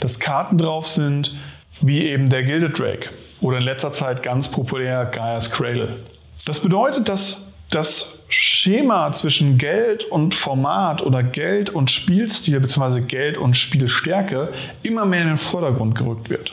Dass 0.00 0.18
Karten 0.18 0.58
drauf 0.58 0.88
sind, 0.88 1.36
wie 1.82 2.02
eben 2.08 2.30
der 2.30 2.42
Gilded 2.42 2.76
Drake 2.76 3.10
oder 3.40 3.58
in 3.58 3.62
letzter 3.62 3.92
Zeit 3.92 4.24
ganz 4.24 4.50
populär 4.50 5.04
Gaia's 5.04 5.52
Cradle. 5.52 5.98
Das 6.46 6.58
bedeutet, 6.58 7.08
dass 7.08 7.44
das 7.70 8.17
Schema 8.28 9.12
zwischen 9.12 9.58
Geld 9.58 10.04
und 10.04 10.34
Format 10.34 11.02
oder 11.02 11.22
Geld 11.22 11.70
und 11.70 11.90
Spielstil 11.90 12.60
bzw. 12.60 13.00
Geld 13.00 13.38
und 13.38 13.56
Spielstärke 13.56 14.52
immer 14.82 15.06
mehr 15.06 15.22
in 15.22 15.28
den 15.28 15.36
Vordergrund 15.36 15.94
gerückt 15.94 16.28
wird. 16.28 16.52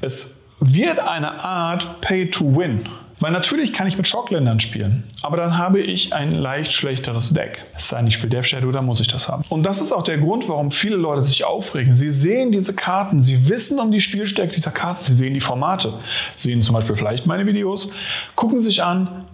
Es 0.00 0.30
wird 0.60 0.98
eine 0.98 1.42
Art 1.42 2.00
Pay-to-Win. 2.00 2.86
Weil 3.20 3.32
natürlich 3.32 3.74
kann 3.74 3.86
ich 3.86 3.98
mit 3.98 4.08
Schockländern 4.08 4.60
spielen, 4.60 5.04
aber 5.20 5.36
dann 5.36 5.58
habe 5.58 5.78
ich 5.78 6.14
ein 6.14 6.32
leicht 6.32 6.72
schlechteres 6.72 7.34
Deck. 7.34 7.62
Es 7.76 7.88
sei 7.88 7.98
denn, 7.98 8.06
ich 8.06 8.14
spiele 8.14 8.30
Death 8.30 8.46
Shadow, 8.46 8.72
dann 8.72 8.86
muss 8.86 8.98
ich 9.00 9.08
das 9.08 9.28
haben. 9.28 9.44
Und 9.50 9.62
das 9.64 9.78
ist 9.78 9.92
auch 9.92 10.02
der 10.02 10.16
Grund, 10.16 10.48
warum 10.48 10.70
viele 10.70 10.96
Leute 10.96 11.26
sich 11.26 11.44
aufregen. 11.44 11.92
Sie 11.92 12.08
sehen 12.08 12.50
diese 12.50 12.74
Karten, 12.74 13.20
sie 13.20 13.46
wissen 13.46 13.78
um 13.78 13.90
die 13.90 14.00
Spielstärke 14.00 14.54
dieser 14.54 14.70
Karten, 14.70 15.02
sie 15.02 15.14
sehen 15.14 15.34
die 15.34 15.40
Formate, 15.40 16.00
sehen 16.34 16.62
zum 16.62 16.74
Beispiel 16.74 16.96
vielleicht 16.96 17.26
meine 17.26 17.44
Videos, 17.44 17.92
gucken 18.36 18.62
sich 18.62 18.82
an, 18.82 19.26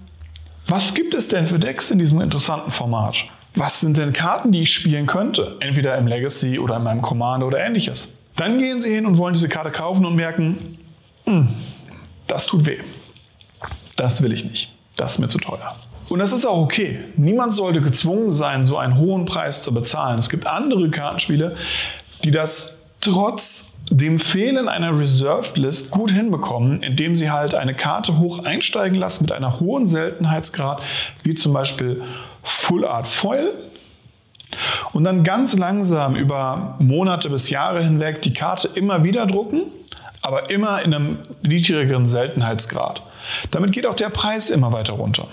was 0.66 0.94
gibt 0.94 1.14
es 1.14 1.28
denn 1.28 1.46
für 1.46 1.58
Decks 1.58 1.90
in 1.90 1.98
diesem 1.98 2.20
interessanten 2.20 2.70
Format? 2.70 3.16
Was 3.54 3.80
sind 3.80 3.96
denn 3.96 4.12
Karten, 4.12 4.52
die 4.52 4.62
ich 4.62 4.72
spielen 4.72 5.06
könnte? 5.06 5.56
Entweder 5.60 5.96
im 5.96 6.06
Legacy 6.06 6.58
oder 6.58 6.76
in 6.76 6.82
meinem 6.82 7.02
Commander 7.02 7.46
oder 7.46 7.60
ähnliches. 7.60 8.12
Dann 8.36 8.58
gehen 8.58 8.80
sie 8.80 8.92
hin 8.92 9.06
und 9.06 9.16
wollen 9.16 9.34
diese 9.34 9.48
Karte 9.48 9.70
kaufen 9.70 10.04
und 10.04 10.14
merken, 10.14 10.78
hm, 11.24 11.48
das 12.26 12.46
tut 12.46 12.66
weh. 12.66 12.78
Das 13.96 14.22
will 14.22 14.32
ich 14.32 14.44
nicht. 14.44 14.68
Das 14.96 15.12
ist 15.12 15.18
mir 15.18 15.28
zu 15.28 15.38
teuer. 15.38 15.74
Und 16.10 16.18
das 16.18 16.32
ist 16.32 16.44
auch 16.44 16.58
okay. 16.58 17.00
Niemand 17.16 17.54
sollte 17.54 17.80
gezwungen 17.80 18.30
sein, 18.30 18.66
so 18.66 18.76
einen 18.76 18.98
hohen 18.98 19.24
Preis 19.24 19.62
zu 19.62 19.72
bezahlen. 19.72 20.18
Es 20.18 20.28
gibt 20.28 20.46
andere 20.46 20.90
Kartenspiele, 20.90 21.56
die 22.24 22.30
das 22.30 22.72
trotz 23.00 23.64
dem 23.90 24.18
Fehlen 24.18 24.68
einer 24.68 24.98
Reserved 24.98 25.56
List 25.56 25.90
gut 25.90 26.10
hinbekommen, 26.10 26.82
indem 26.82 27.14
sie 27.14 27.30
halt 27.30 27.54
eine 27.54 27.74
Karte 27.74 28.18
hoch 28.18 28.44
einsteigen 28.44 28.98
lassen 28.98 29.24
mit 29.24 29.32
einer 29.32 29.60
hohen 29.60 29.86
Seltenheitsgrad, 29.86 30.82
wie 31.22 31.34
zum 31.34 31.52
Beispiel 31.52 32.02
Full 32.42 32.84
Art 32.84 33.06
Foil. 33.06 33.54
Und 34.92 35.04
dann 35.04 35.24
ganz 35.24 35.56
langsam 35.56 36.16
über 36.16 36.76
Monate 36.78 37.30
bis 37.30 37.50
Jahre 37.50 37.82
hinweg 37.82 38.22
die 38.22 38.32
Karte 38.32 38.68
immer 38.74 39.04
wieder 39.04 39.26
drucken, 39.26 39.62
aber 40.22 40.50
immer 40.50 40.82
in 40.82 40.94
einem 40.94 41.18
niedrigeren 41.42 42.06
Seltenheitsgrad. 42.06 43.02
Damit 43.50 43.72
geht 43.72 43.86
auch 43.86 43.94
der 43.94 44.10
Preis 44.10 44.50
immer 44.50 44.72
weiter 44.72 44.94
runter. 44.94 45.28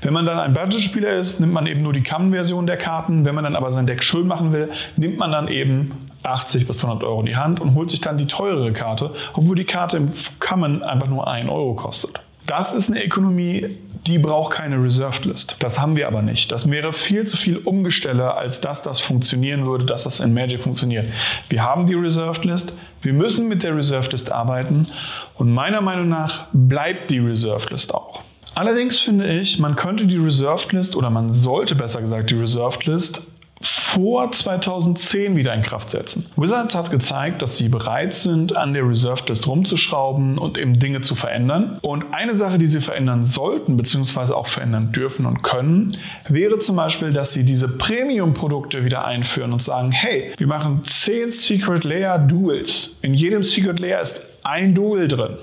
Wenn 0.00 0.12
man 0.12 0.26
dann 0.26 0.38
ein 0.38 0.54
Budget-Spieler 0.54 1.16
ist, 1.16 1.40
nimmt 1.40 1.52
man 1.52 1.66
eben 1.66 1.82
nur 1.82 1.92
die 1.92 2.02
Common-Version 2.02 2.66
der 2.66 2.76
Karten. 2.76 3.24
Wenn 3.24 3.34
man 3.34 3.44
dann 3.44 3.54
aber 3.54 3.70
sein 3.70 3.86
Deck 3.86 4.02
schön 4.02 4.26
machen 4.26 4.52
will, 4.52 4.70
nimmt 4.96 5.18
man 5.18 5.30
dann 5.30 5.48
eben 5.48 5.92
80 6.22 6.66
bis 6.66 6.82
100 6.82 7.04
Euro 7.04 7.20
in 7.20 7.26
die 7.26 7.36
Hand 7.36 7.60
und 7.60 7.74
holt 7.74 7.90
sich 7.90 8.00
dann 8.00 8.18
die 8.18 8.26
teurere 8.26 8.72
Karte, 8.72 9.12
obwohl 9.34 9.56
die 9.56 9.64
Karte 9.64 9.96
im 9.96 10.10
Common 10.40 10.82
einfach 10.82 11.08
nur 11.08 11.26
1 11.28 11.50
Euro 11.50 11.74
kostet. 11.74 12.20
Das 12.46 12.72
ist 12.72 12.90
eine 12.90 13.04
Ökonomie, 13.04 13.78
die 14.06 14.18
braucht 14.18 14.54
keine 14.54 14.82
Reserved 14.82 15.24
List. 15.24 15.54
Das 15.60 15.78
haben 15.78 15.94
wir 15.94 16.08
aber 16.08 16.22
nicht. 16.22 16.50
Das 16.50 16.68
wäre 16.68 16.92
viel 16.92 17.24
zu 17.24 17.36
viel 17.36 17.58
Umgestelle, 17.58 18.34
als 18.34 18.60
dass 18.60 18.82
das 18.82 18.98
funktionieren 18.98 19.64
würde, 19.64 19.84
dass 19.84 20.04
das 20.04 20.18
in 20.18 20.34
Magic 20.34 20.62
funktioniert. 20.62 21.06
Wir 21.48 21.62
haben 21.62 21.86
die 21.86 21.94
Reserved 21.94 22.44
List, 22.44 22.72
wir 23.00 23.12
müssen 23.12 23.48
mit 23.48 23.62
der 23.62 23.76
Reserved 23.76 24.10
List 24.12 24.32
arbeiten 24.32 24.88
und 25.36 25.52
meiner 25.52 25.80
Meinung 25.80 26.08
nach 26.08 26.48
bleibt 26.52 27.10
die 27.10 27.20
Reserved 27.20 27.70
List 27.70 27.94
auch. 27.94 28.22
Allerdings 28.54 29.00
finde 29.00 29.32
ich, 29.32 29.58
man 29.58 29.76
könnte 29.76 30.06
die 30.06 30.18
Reserved 30.18 30.72
List 30.72 30.96
oder 30.96 31.10
man 31.10 31.32
sollte 31.32 31.74
besser 31.74 32.00
gesagt 32.02 32.30
die 32.30 32.34
Reserved 32.34 32.84
List 32.86 33.22
vor 33.62 34.30
2010 34.32 35.36
wieder 35.36 35.54
in 35.54 35.62
Kraft 35.62 35.90
setzen. 35.90 36.26
Wizards 36.36 36.74
hat 36.74 36.90
gezeigt, 36.90 37.42
dass 37.42 37.56
sie 37.56 37.68
bereit 37.68 38.14
sind, 38.14 38.56
an 38.56 38.72
der 38.74 38.88
Reserved 38.88 39.28
List 39.28 39.46
rumzuschrauben 39.46 40.38
und 40.38 40.58
eben 40.58 40.78
Dinge 40.78 41.02
zu 41.02 41.14
verändern. 41.14 41.78
Und 41.82 42.12
eine 42.12 42.34
Sache, 42.34 42.58
die 42.58 42.66
sie 42.66 42.80
verändern 42.80 43.24
sollten, 43.24 43.76
beziehungsweise 43.76 44.36
auch 44.36 44.48
verändern 44.48 44.92
dürfen 44.92 45.26
und 45.26 45.42
können, 45.42 45.96
wäre 46.28 46.58
zum 46.58 46.76
Beispiel, 46.76 47.12
dass 47.12 47.32
sie 47.32 47.44
diese 47.44 47.68
Premium-Produkte 47.68 48.84
wieder 48.84 49.04
einführen 49.04 49.52
und 49.52 49.62
sagen, 49.62 49.92
hey, 49.92 50.32
wir 50.36 50.46
machen 50.46 50.82
10 50.84 51.32
Secret 51.32 51.84
Layer 51.84 52.18
Duels. 52.18 52.96
In 53.02 53.14
jedem 53.14 53.42
Secret 53.42 53.80
Layer 53.80 54.02
ist 54.02 54.20
ein 54.42 54.74
Duel 54.74 55.08
drin. 55.08 55.36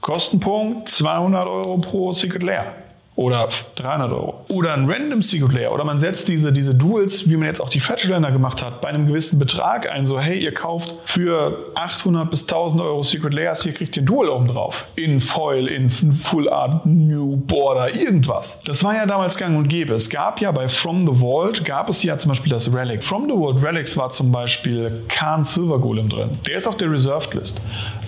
Kostenpunkt 0.00 0.88
200 0.88 1.46
Euro 1.46 1.76
pro 1.76 2.12
Secret 2.12 2.42
Layer 2.42 2.74
oder 3.20 3.50
300 3.74 4.12
Euro. 4.12 4.46
Oder 4.48 4.72
ein 4.72 4.90
Random 4.90 5.20
Secret 5.20 5.52
Layer. 5.52 5.72
Oder 5.72 5.84
man 5.84 6.00
setzt 6.00 6.26
diese, 6.26 6.54
diese 6.54 6.74
Duels, 6.74 7.28
wie 7.28 7.36
man 7.36 7.48
jetzt 7.48 7.60
auch 7.60 7.68
die 7.68 7.78
Fetchländer 7.78 8.32
gemacht 8.32 8.64
hat, 8.64 8.80
bei 8.80 8.88
einem 8.88 9.06
gewissen 9.06 9.38
Betrag 9.38 9.86
ein. 9.90 10.06
So, 10.06 10.18
hey, 10.18 10.42
ihr 10.42 10.54
kauft 10.54 10.94
für 11.04 11.58
800 11.74 12.30
bis 12.30 12.42
1000 12.44 12.80
Euro 12.80 13.02
Secret 13.02 13.34
Layers, 13.34 13.62
hier 13.62 13.74
kriegt 13.74 13.94
ihr 13.98 14.04
ein 14.04 14.06
Duel 14.06 14.30
oben 14.30 14.48
drauf. 14.48 14.86
In 14.96 15.20
Foil, 15.20 15.66
in 15.66 15.90
Full 15.90 16.48
Art, 16.48 16.86
New 16.86 17.36
Border, 17.36 17.94
irgendwas. 17.94 18.58
Das 18.62 18.82
war 18.82 18.94
ja 18.94 19.04
damals 19.04 19.36
gang 19.36 19.54
und 19.58 19.68
gäbe. 19.68 19.92
Es 19.92 20.08
gab 20.08 20.40
ja 20.40 20.50
bei 20.50 20.70
From 20.70 21.06
the 21.06 21.20
Vault, 21.20 21.62
gab 21.66 21.90
es 21.90 22.02
ja 22.02 22.18
zum 22.18 22.30
Beispiel 22.30 22.50
das 22.50 22.72
Relic. 22.72 23.04
From 23.04 23.28
the 23.28 23.34
Vault 23.34 23.62
Relics 23.62 23.98
war 23.98 24.10
zum 24.12 24.32
Beispiel 24.32 25.04
Khan 25.08 25.44
Silver 25.44 25.78
Golem 25.78 26.08
drin. 26.08 26.30
Der 26.46 26.56
ist 26.56 26.66
auf 26.66 26.78
der 26.78 26.90
Reserved 26.90 27.34
List. 27.34 27.60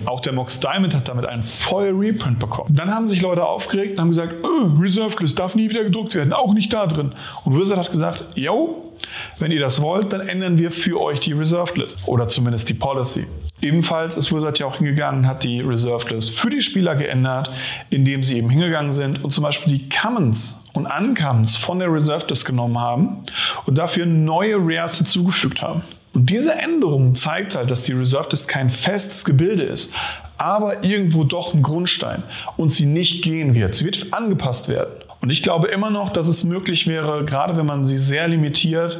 Auch 0.05 0.21
der 0.21 0.33
Mox 0.33 0.59
Diamond 0.59 0.95
hat 0.95 1.07
damit 1.07 1.27
einen 1.27 1.43
Foil 1.43 1.93
Reprint 1.93 2.39
bekommen. 2.39 2.75
Dann 2.75 2.91
haben 2.91 3.07
sich 3.07 3.21
Leute 3.21 3.45
aufgeregt 3.45 3.93
und 3.93 4.01
haben 4.01 4.09
gesagt, 4.09 4.33
äh, 4.43 4.81
Reserved 4.81 5.02
Reserved 5.03 5.19
List 5.21 5.39
darf 5.39 5.55
nie 5.55 5.69
wieder 5.69 5.83
gedruckt 5.83 6.15
werden, 6.15 6.33
auch 6.33 6.53
nicht 6.53 6.71
da 6.71 6.87
drin. 6.87 7.13
Und 7.43 7.59
Wizard 7.59 7.77
hat 7.77 7.91
gesagt, 7.91 8.23
yo, 8.35 8.93
wenn 9.39 9.51
ihr 9.51 9.59
das 9.59 9.81
wollt, 9.81 10.13
dann 10.13 10.27
ändern 10.27 10.57
wir 10.57 10.71
für 10.71 10.99
euch 11.01 11.19
die 11.19 11.33
Reserved 11.33 11.77
List 11.77 12.07
oder 12.07 12.27
zumindest 12.27 12.69
die 12.69 12.73
Policy. 12.73 13.25
Ebenfalls 13.61 14.15
ist 14.15 14.33
Wizard 14.33 14.59
ja 14.59 14.65
auch 14.65 14.77
hingegangen, 14.77 15.27
hat 15.27 15.43
die 15.43 15.59
Reserved 15.59 16.09
List 16.11 16.37
für 16.37 16.49
die 16.49 16.61
Spieler 16.61 16.95
geändert, 16.95 17.49
indem 17.89 18.23
sie 18.23 18.37
eben 18.37 18.49
hingegangen 18.49 18.91
sind 18.91 19.23
und 19.23 19.31
zum 19.31 19.43
Beispiel 19.43 19.77
die 19.77 19.89
Commons 19.89 20.55
und 20.73 20.87
Uncommons 20.87 21.55
von 21.55 21.79
der 21.79 21.91
Reserved 21.91 22.29
List 22.29 22.45
genommen 22.45 22.79
haben 22.79 23.25
und 23.65 23.77
dafür 23.77 24.05
neue 24.05 24.55
Rares 24.57 24.97
hinzugefügt 24.97 25.61
haben. 25.61 25.83
Und 26.13 26.29
diese 26.29 26.53
Änderung 26.53 27.15
zeigt 27.15 27.55
halt, 27.55 27.71
dass 27.71 27.83
die 27.83 27.93
Reserved 27.93 28.31
List 28.31 28.47
kein 28.47 28.69
festes 28.69 29.25
Gebilde 29.25 29.63
ist, 29.63 29.91
aber 30.37 30.83
irgendwo 30.83 31.23
doch 31.23 31.55
ein 31.55 31.63
Grundstein 31.63 32.23
und 32.55 32.71
sie 32.71 32.85
nicht 32.85 33.23
gehen 33.23 33.55
wird. 33.55 33.73
Sie 33.73 33.85
wird 33.85 34.13
angepasst 34.13 34.69
werden. 34.69 34.93
Und 35.21 35.31
ich 35.31 35.41
glaube 35.41 35.69
immer 35.69 35.89
noch, 35.89 36.11
dass 36.11 36.27
es 36.27 36.43
möglich 36.43 36.85
wäre, 36.85 37.25
gerade 37.25 37.57
wenn 37.57 37.65
man 37.65 37.87
sie 37.87 37.97
sehr 37.97 38.27
limitiert, 38.27 38.99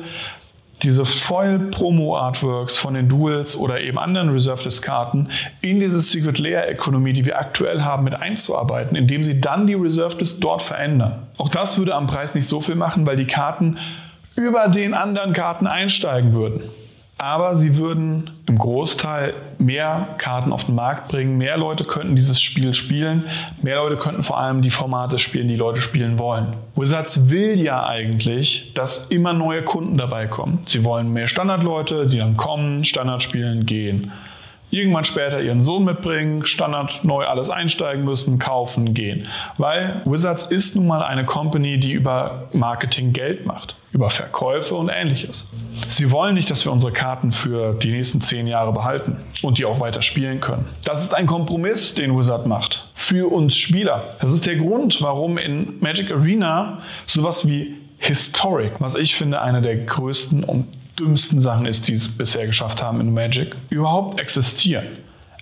diese 0.81 1.05
Foil-Promo-Artworks 1.05 2.77
von 2.77 2.95
den 2.95 3.07
Duels 3.07 3.55
oder 3.55 3.79
eben 3.79 3.99
anderen 3.99 4.29
Reserved-List-Karten 4.29 5.29
in 5.61 5.79
diese 5.79 5.99
Secret 5.99 6.39
Layer-Ökonomie, 6.39 7.13
die 7.13 7.25
wir 7.25 7.39
aktuell 7.39 7.83
haben, 7.83 8.03
mit 8.03 8.15
einzuarbeiten, 8.15 8.97
indem 8.97 9.23
sie 9.23 9.39
dann 9.39 9.67
die 9.67 9.75
Reserved-List 9.75 10.43
dort 10.43 10.63
verändern. 10.63 11.27
Auch 11.37 11.49
das 11.49 11.77
würde 11.77 11.93
am 11.93 12.07
Preis 12.07 12.33
nicht 12.33 12.47
so 12.47 12.59
viel 12.59 12.75
machen, 12.75 13.05
weil 13.05 13.17
die 13.17 13.27
Karten 13.27 13.77
über 14.35 14.67
den 14.67 14.93
anderen 14.93 15.33
Karten 15.33 15.67
einsteigen 15.67 16.33
würden 16.33 16.63
aber 17.17 17.55
sie 17.55 17.77
würden 17.77 18.31
im 18.47 18.57
Großteil 18.57 19.33
mehr 19.59 20.09
Karten 20.17 20.51
auf 20.51 20.65
den 20.65 20.75
Markt 20.75 21.09
bringen. 21.09 21.37
Mehr 21.37 21.57
Leute 21.57 21.85
könnten 21.85 22.15
dieses 22.15 22.41
Spiel 22.41 22.73
spielen. 22.73 23.23
Mehr 23.61 23.77
Leute 23.77 23.97
könnten 23.97 24.23
vor 24.23 24.39
allem 24.39 24.61
die 24.61 24.71
Formate 24.71 25.19
spielen, 25.19 25.47
die 25.47 25.55
Leute 25.55 25.81
spielen 25.81 26.17
wollen. 26.17 26.53
Wizards 26.75 27.29
will 27.29 27.59
ja 27.59 27.85
eigentlich, 27.85 28.73
dass 28.73 29.07
immer 29.07 29.33
neue 29.33 29.63
Kunden 29.63 29.97
dabei 29.97 30.27
kommen. 30.27 30.59
Sie 30.65 30.83
wollen 30.83 31.13
mehr 31.13 31.27
Standardleute, 31.27 32.07
die 32.07 32.17
dann 32.17 32.35
kommen, 32.35 32.83
Standard 32.83 33.23
spielen, 33.23 33.65
gehen 33.65 34.11
irgendwann 34.73 35.05
später 35.05 35.39
ihren 35.41 35.63
Sohn 35.63 35.83
mitbringen, 35.83 36.43
Standard 36.45 37.03
neu 37.03 37.25
alles 37.25 37.49
einsteigen 37.49 38.03
müssen, 38.03 38.39
kaufen, 38.39 38.93
gehen. 38.93 39.27
Weil 39.57 40.01
Wizards 40.05 40.45
ist 40.45 40.75
nun 40.75 40.87
mal 40.87 41.03
eine 41.03 41.25
Company, 41.25 41.79
die 41.79 41.91
über 41.91 42.47
Marketing 42.53 43.13
Geld 43.13 43.45
macht, 43.45 43.75
über 43.93 44.09
Verkäufe 44.09 44.75
und 44.75 44.89
ähnliches. 44.89 45.47
Sie 45.89 46.09
wollen 46.09 46.33
nicht, 46.33 46.49
dass 46.49 46.65
wir 46.65 46.71
unsere 46.71 46.91
Karten 46.91 47.31
für 47.31 47.73
die 47.73 47.91
nächsten 47.91 48.21
zehn 48.21 48.47
Jahre 48.47 48.73
behalten 48.73 49.17
und 49.43 49.59
die 49.59 49.65
auch 49.65 49.79
weiter 49.79 50.01
spielen 50.01 50.39
können. 50.39 50.67
Das 50.85 51.03
ist 51.03 51.13
ein 51.13 51.27
Kompromiss, 51.27 51.93
den 51.93 52.17
Wizard 52.17 52.47
macht 52.47 52.89
für 52.95 53.31
uns 53.31 53.55
Spieler. 53.55 54.15
Das 54.21 54.33
ist 54.33 54.45
der 54.45 54.55
Grund, 54.55 55.01
warum 55.01 55.37
in 55.37 55.79
Magic 55.81 56.11
Arena 56.11 56.79
sowas 57.05 57.47
wie 57.47 57.75
Historic, 57.99 58.73
was 58.79 58.95
ich 58.95 59.15
finde 59.15 59.41
eine 59.41 59.61
der 59.61 59.77
größten 59.77 60.43
und 60.43 60.67
dümmsten 60.99 61.39
Sachen 61.39 61.65
ist, 61.65 61.87
die 61.87 61.93
es 61.93 62.07
bisher 62.07 62.45
geschafft 62.45 62.81
haben 62.81 63.01
in 63.01 63.13
Magic, 63.13 63.55
überhaupt 63.69 64.19
existieren. 64.19 64.85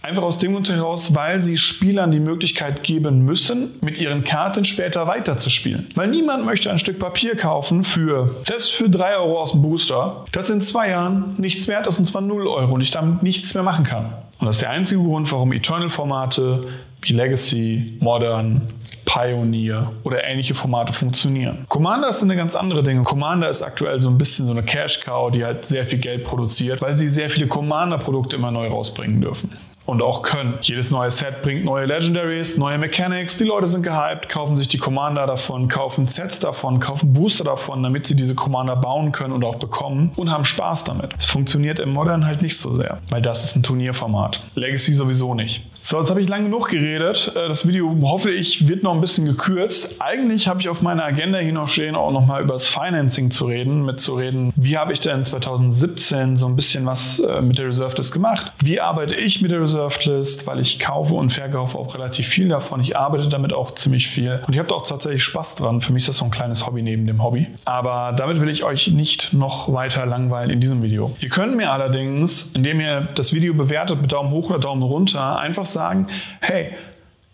Einfach 0.03 0.23
aus 0.23 0.39
dem 0.39 0.53
Grund 0.53 0.67
heraus, 0.67 1.13
weil 1.13 1.43
sie 1.43 1.59
Spielern 1.59 2.09
die 2.09 2.19
Möglichkeit 2.19 2.81
geben 2.81 3.23
müssen, 3.23 3.75
mit 3.81 3.99
ihren 3.99 4.23
Karten 4.23 4.65
später 4.65 5.05
weiterzuspielen. 5.05 5.91
Weil 5.93 6.07
niemand 6.07 6.43
möchte 6.43 6.71
ein 6.71 6.79
Stück 6.79 6.97
Papier 6.97 7.35
kaufen 7.35 7.83
für, 7.83 8.35
das 8.47 8.67
für 8.69 8.89
3 8.89 9.17
Euro 9.17 9.39
aus 9.39 9.51
dem 9.51 9.61
Booster, 9.61 10.25
das 10.31 10.49
in 10.49 10.61
zwei 10.61 10.89
Jahren 10.89 11.35
nichts 11.37 11.67
wert 11.67 11.85
ist 11.85 11.99
und 11.99 12.05
zwar 12.05 12.21
0 12.21 12.47
Euro 12.47 12.73
und 12.73 12.81
ich 12.81 12.89
damit 12.89 13.21
nichts 13.21 13.53
mehr 13.53 13.61
machen 13.61 13.85
kann. 13.85 14.05
Und 14.39 14.47
das 14.47 14.55
ist 14.55 14.63
der 14.63 14.71
einzige 14.71 15.03
Grund, 15.03 15.31
warum 15.31 15.53
Eternal-Formate 15.53 16.61
wie 17.01 17.13
Legacy, 17.13 17.97
Modern, 17.99 18.61
Pioneer 19.05 19.91
oder 20.03 20.23
ähnliche 20.23 20.55
Formate 20.55 20.93
funktionieren. 20.93 21.65
Commander 21.67 22.09
ist 22.09 22.21
eine 22.21 22.35
ganz 22.35 22.55
andere 22.55 22.83
Dinge. 22.83 23.01
Commander 23.01 23.49
ist 23.49 23.61
aktuell 23.61 24.01
so 24.01 24.09
ein 24.09 24.17
bisschen 24.17 24.45
so 24.45 24.51
eine 24.51 24.63
Cash 24.63 25.01
Cow, 25.01 25.31
die 25.31 25.43
halt 25.43 25.65
sehr 25.65 25.85
viel 25.85 25.99
Geld 25.99 26.23
produziert, 26.23 26.81
weil 26.81 26.97
sie 26.97 27.09
sehr 27.09 27.29
viele 27.29 27.47
Commander-Produkte 27.47 28.35
immer 28.35 28.51
neu 28.51 28.67
rausbringen 28.67 29.21
dürfen 29.21 29.51
und 29.85 30.01
auch 30.01 30.21
können. 30.21 30.57
Jedes 30.61 30.91
neue 30.91 31.11
Set 31.11 31.41
bringt 31.41 31.65
neue 31.65 31.85
Legendaries, 31.85 32.57
neue 32.57 32.77
Mechanics. 32.77 33.37
Die 33.37 33.43
Leute 33.43 33.67
sind 33.67 33.83
gehypt, 33.83 34.29
kaufen 34.29 34.55
sich 34.55 34.67
die 34.67 34.77
Commander 34.77 35.25
davon, 35.27 35.67
kaufen 35.67 36.07
Sets 36.07 36.39
davon, 36.39 36.79
kaufen 36.79 37.13
Booster 37.13 37.43
davon, 37.43 37.83
damit 37.83 38.07
sie 38.07 38.15
diese 38.15 38.35
Commander 38.35 38.75
bauen 38.75 39.11
können 39.11 39.33
und 39.33 39.43
auch 39.43 39.55
bekommen 39.55 40.11
und 40.15 40.31
haben 40.31 40.45
Spaß 40.45 40.83
damit. 40.83 41.13
Es 41.17 41.25
funktioniert 41.25 41.79
im 41.79 41.91
Modern 41.91 42.25
halt 42.25 42.41
nicht 42.41 42.59
so 42.59 42.75
sehr, 42.75 42.99
weil 43.09 43.21
das 43.21 43.43
ist 43.43 43.55
ein 43.55 43.63
Turnierformat. 43.63 44.41
Legacy 44.55 44.93
sowieso 44.93 45.33
nicht. 45.33 45.65
So, 45.83 45.99
jetzt 45.99 46.09
habe 46.09 46.21
ich 46.21 46.29
lange 46.29 46.45
genug 46.45 46.69
geredet. 46.69 47.31
Äh, 47.35 47.47
das 47.47 47.67
Video, 47.67 47.93
hoffe 48.03 48.31
ich, 48.31 48.67
wird 48.67 48.83
noch 48.83 48.93
ein 48.93 49.01
bisschen 49.01 49.25
gekürzt. 49.25 49.97
Eigentlich 49.99 50.47
habe 50.47 50.61
ich 50.61 50.69
auf 50.69 50.81
meiner 50.81 51.03
Agenda 51.03 51.39
hier 51.39 51.53
noch 51.53 51.67
stehen, 51.67 51.95
auch 51.95 52.11
nochmal 52.11 52.43
über 52.43 52.53
das 52.53 52.67
Financing 52.67 53.31
zu 53.31 53.45
reden, 53.45 53.83
mitzureden. 53.83 54.53
Wie 54.55 54.77
habe 54.77 54.93
ich 54.93 55.01
denn 55.01 55.23
2017 55.23 56.37
so 56.37 56.45
ein 56.45 56.55
bisschen 56.55 56.85
was 56.85 57.19
äh, 57.19 57.41
mit 57.41 57.57
der 57.57 57.67
Reserved 57.67 57.97
List 57.97 58.13
gemacht? 58.13 58.53
Wie 58.63 58.79
arbeite 58.79 59.15
ich 59.15 59.41
mit 59.41 59.51
der 59.51 59.61
Reserved 59.61 60.05
List, 60.05 60.47
weil 60.47 60.59
ich 60.59 60.79
kaufe 60.79 61.15
und 61.15 61.33
verkaufe 61.33 61.77
auch 61.77 61.95
relativ 61.95 62.27
viel 62.27 62.47
davon. 62.47 62.79
Ich 62.81 62.95
arbeite 62.95 63.27
damit 63.27 63.51
auch 63.51 63.71
ziemlich 63.71 64.07
viel 64.07 64.41
und 64.47 64.53
ich 64.53 64.59
habe 64.59 64.73
auch 64.73 64.87
tatsächlich 64.87 65.23
Spaß 65.23 65.55
dran. 65.55 65.81
Für 65.81 65.91
mich 65.91 66.01
ist 66.01 66.09
das 66.09 66.17
so 66.17 66.25
ein 66.25 66.31
kleines 66.31 66.65
Hobby 66.65 66.83
neben 66.83 67.07
dem 67.07 67.23
Hobby. 67.23 67.47
Aber 67.65 68.13
damit 68.15 68.39
will 68.39 68.49
ich 68.49 68.63
euch 68.63 68.87
nicht 68.89 69.33
noch 69.33 69.71
weiter 69.73 70.05
langweilen 70.05 70.51
in 70.51 70.61
diesem 70.61 70.83
Video. 70.83 71.11
Ihr 71.19 71.29
könnt 71.29 71.57
mir 71.57 71.71
allerdings, 71.71 72.51
indem 72.53 72.79
ihr 72.79 73.07
das 73.15 73.33
Video 73.33 73.53
bewertet 73.53 74.01
mit 74.01 74.11
Daumen 74.11 74.31
hoch 74.31 74.49
oder 74.49 74.59
Daumen 74.59 74.83
runter, 74.83 75.39
einfach 75.39 75.65
sagen, 75.73 76.07
hey, 76.41 76.75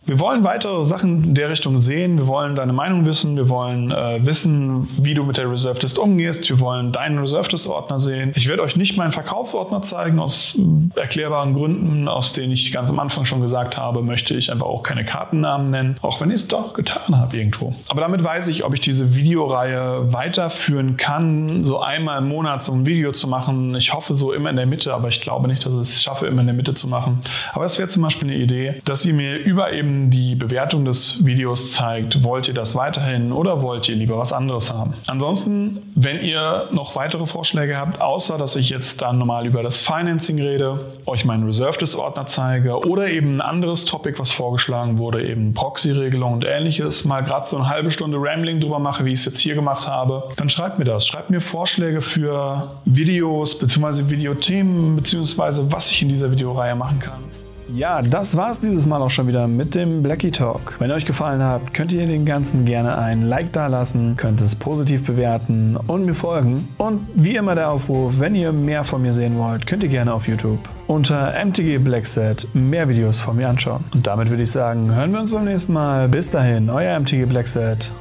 wir 0.08 0.20
wollen 0.20 0.46
weitere 0.46 0.86
Sachen 0.86 1.24
in 1.26 1.36
der 1.36 1.50
Richtung 1.50 1.80
sehen. 1.80 2.18
Wir 2.18 2.28
wollen 2.28 2.56
deine 2.56 2.72
Meinung 2.72 3.06
wissen. 3.06 3.36
Wir 3.36 3.50
wollen 3.50 3.92
äh, 3.92 4.26
wissen, 4.26 4.88
wie 4.98 5.14
du 5.14 5.26
mit 5.26 5.38
der 5.38 5.52
Reserved 5.52 5.84
List 5.84 6.00
umgehst. 6.00 6.50
Wir 6.50 6.62
wollen 6.62 6.94
deinen 6.94 7.20
Reserved 7.20 7.52
List 7.52 7.68
Ordner 7.68 8.00
sehen. 8.00 8.32
Ich 8.36 8.48
werde 8.48 8.64
euch 8.64 8.78
nicht 8.78 8.96
meinen 8.96 9.12
Verkaufsordner 9.12 9.82
zeigen, 9.82 10.20
aus 10.20 10.58
äh, 10.58 11.00
erklärbaren 11.00 11.54
Gründen, 11.54 12.08
aus 12.08 12.32
denen 12.32 12.54
ich 12.54 12.72
ganz 12.72 12.90
am 12.90 13.00
Anfang 13.00 13.26
schon 13.26 13.42
gesagt 13.42 13.78
habe, 13.78 14.02
möchte 14.02 14.34
ich 14.34 14.50
einfach 14.50 14.66
auch 14.66 14.82
keine 14.82 15.04
Kartennamen 15.04 15.70
nennen, 15.70 15.98
auch 16.02 16.22
wenn 16.22 16.30
ich 16.30 16.38
es 16.38 16.48
doch 16.48 16.74
getan 16.74 17.20
habe 17.20 17.36
irgendwo. 17.36 17.76
Aber 17.90 18.00
damit 18.00 18.24
weiß 18.24 18.48
ich, 18.48 18.64
ob 18.64 18.74
ich 18.74 18.80
diese 18.80 19.14
Videoreihe 19.14 20.14
weiterführen 20.14 20.96
kann, 20.96 21.66
so 21.66 21.82
einmal 21.82 22.20
im 22.20 22.30
Monat 22.30 22.64
so 22.64 22.72
ein 22.72 22.86
Video 22.86 23.12
zu 23.12 23.28
machen. 23.28 23.76
Ich 23.76 23.94
hoffe 23.94 24.14
so 24.14 24.32
immer 24.32 24.52
in 24.52 24.56
der 24.56 24.68
Mitte, 24.68 24.94
aber 24.94 25.10
ich 25.10 25.20
glaube 25.20 25.50
nicht, 25.50 25.66
dass 25.66 25.74
ich 25.74 25.82
es 25.82 26.02
schaffe, 26.02 26.28
immer 26.28 26.40
in 26.40 26.48
der 26.48 26.56
Mitte 26.56 26.74
zu 26.76 26.88
machen. 26.88 27.20
Aber 27.52 27.66
das 27.66 27.78
wäre 27.78 27.90
zum 27.90 28.04
Beispiel 28.04 28.30
eine 28.30 28.38
Idee, 28.38 28.82
dass 28.86 29.04
ihr 29.04 29.14
mir 29.14 29.36
über 29.36 29.74
eben 29.74 29.97
die 30.06 30.36
Bewertung 30.36 30.86
des 30.86 31.26
Videos 31.26 31.74
zeigt, 31.74 32.24
wollt 32.24 32.48
ihr 32.48 32.54
das 32.54 32.76
weiterhin 32.76 33.32
oder 33.32 33.62
wollt 33.62 33.90
ihr 33.90 33.96
lieber 33.96 34.18
was 34.18 34.34
anderes 34.34 34.72
haben. 34.72 34.94
Ansonsten, 35.08 35.82
wenn 35.96 36.22
ihr 36.22 36.70
noch 36.72 36.96
weitere 36.96 37.28
Vorschläge 37.28 37.78
habt, 37.78 38.00
außer 38.02 38.38
dass 38.38 38.56
ich 38.56 38.70
jetzt 38.70 39.02
dann 39.02 39.18
nochmal 39.18 39.46
über 39.46 39.64
das 39.64 39.82
Financing 39.82 40.40
rede, 40.40 40.92
euch 41.06 41.26
meinen 41.26 41.46
Reserved-Ordner 41.46 42.28
zeige 42.28 42.88
oder 42.88 43.10
eben 43.10 43.36
ein 43.36 43.42
anderes 43.42 43.86
Topic, 43.86 44.18
was 44.20 44.32
vorgeschlagen 44.32 44.98
wurde, 44.98 45.28
eben 45.28 45.54
Proxy-Regelung 45.54 46.34
und 46.34 46.46
ähnliches, 46.46 47.06
mal 47.06 47.22
gerade 47.22 47.48
so 47.48 47.58
eine 47.58 47.70
halbe 47.70 47.92
Stunde 47.92 48.18
Rambling 48.20 48.60
drüber 48.60 48.80
mache, 48.80 49.06
wie 49.06 49.14
ich 49.14 49.20
es 49.20 49.26
jetzt 49.26 49.40
hier 49.40 49.56
gemacht 49.56 49.88
habe, 49.88 50.24
dann 50.38 50.50
schreibt 50.50 50.80
mir 50.80 50.86
das. 50.86 51.06
Schreibt 51.08 51.30
mir 51.30 51.42
Vorschläge 51.42 52.02
für 52.02 52.72
Videos 52.86 53.58
bzw. 53.58 54.10
Videothemen 54.10 54.96
bzw. 54.96 55.64
was 55.70 55.92
ich 55.92 56.02
in 56.02 56.10
dieser 56.10 56.32
Videoreihe 56.32 56.76
machen 56.76 57.00
kann. 57.00 57.47
Ja, 57.74 58.02
das 58.02 58.38
war's 58.38 58.60
dieses 58.60 58.86
Mal 58.86 59.02
auch 59.02 59.10
schon 59.10 59.28
wieder 59.28 59.48
mit 59.48 59.76
dem 59.76 60.02
Blackie 60.02 60.32
Talk. 60.32 60.76
Wenn 60.80 60.92
euch 60.92 61.06
gefallen 61.06 61.44
hat, 61.44 61.74
könnt 61.74 61.92
ihr 61.92 62.06
den 62.06 62.26
Ganzen 62.26 62.66
gerne 62.66 62.98
ein 62.98 63.24
Like 63.24 63.52
da 63.52 63.68
lassen, 63.68 64.16
könnt 64.16 64.40
es 64.40 64.56
positiv 64.56 65.06
bewerten 65.06 65.76
und 65.76 66.06
mir 66.06 66.16
folgen. 66.16 66.68
Und 66.78 67.02
wie 67.14 67.36
immer 67.36 67.56
der 67.56 67.70
Aufruf, 67.70 68.20
wenn 68.20 68.36
ihr 68.36 68.54
mehr 68.54 68.86
von 68.86 69.02
mir 69.02 69.14
sehen 69.14 69.38
wollt, 69.38 69.68
könnt 69.68 69.84
ihr 69.84 69.90
gerne 69.90 70.14
auf 70.14 70.28
YouTube 70.28 70.60
unter 70.88 71.34
MTG 71.34 71.80
Blackset 71.80 72.48
mehr 72.54 72.88
Videos 72.88 73.20
von 73.20 73.36
mir 73.36 73.50
anschauen. 73.50 73.84
Und 73.94 74.08
damit 74.08 74.30
würde 74.30 74.44
ich 74.44 74.52
sagen, 74.52 74.94
hören 74.96 75.12
wir 75.12 75.20
uns 75.20 75.32
beim 75.32 75.46
nächsten 75.46 75.74
Mal. 75.74 76.08
Bis 76.08 76.32
dahin, 76.32 76.70
euer 76.70 76.98
MTG 76.98 77.26
Blackset. 77.26 77.92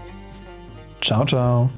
Ciao, 1.01 1.25
ciao. 1.25 1.71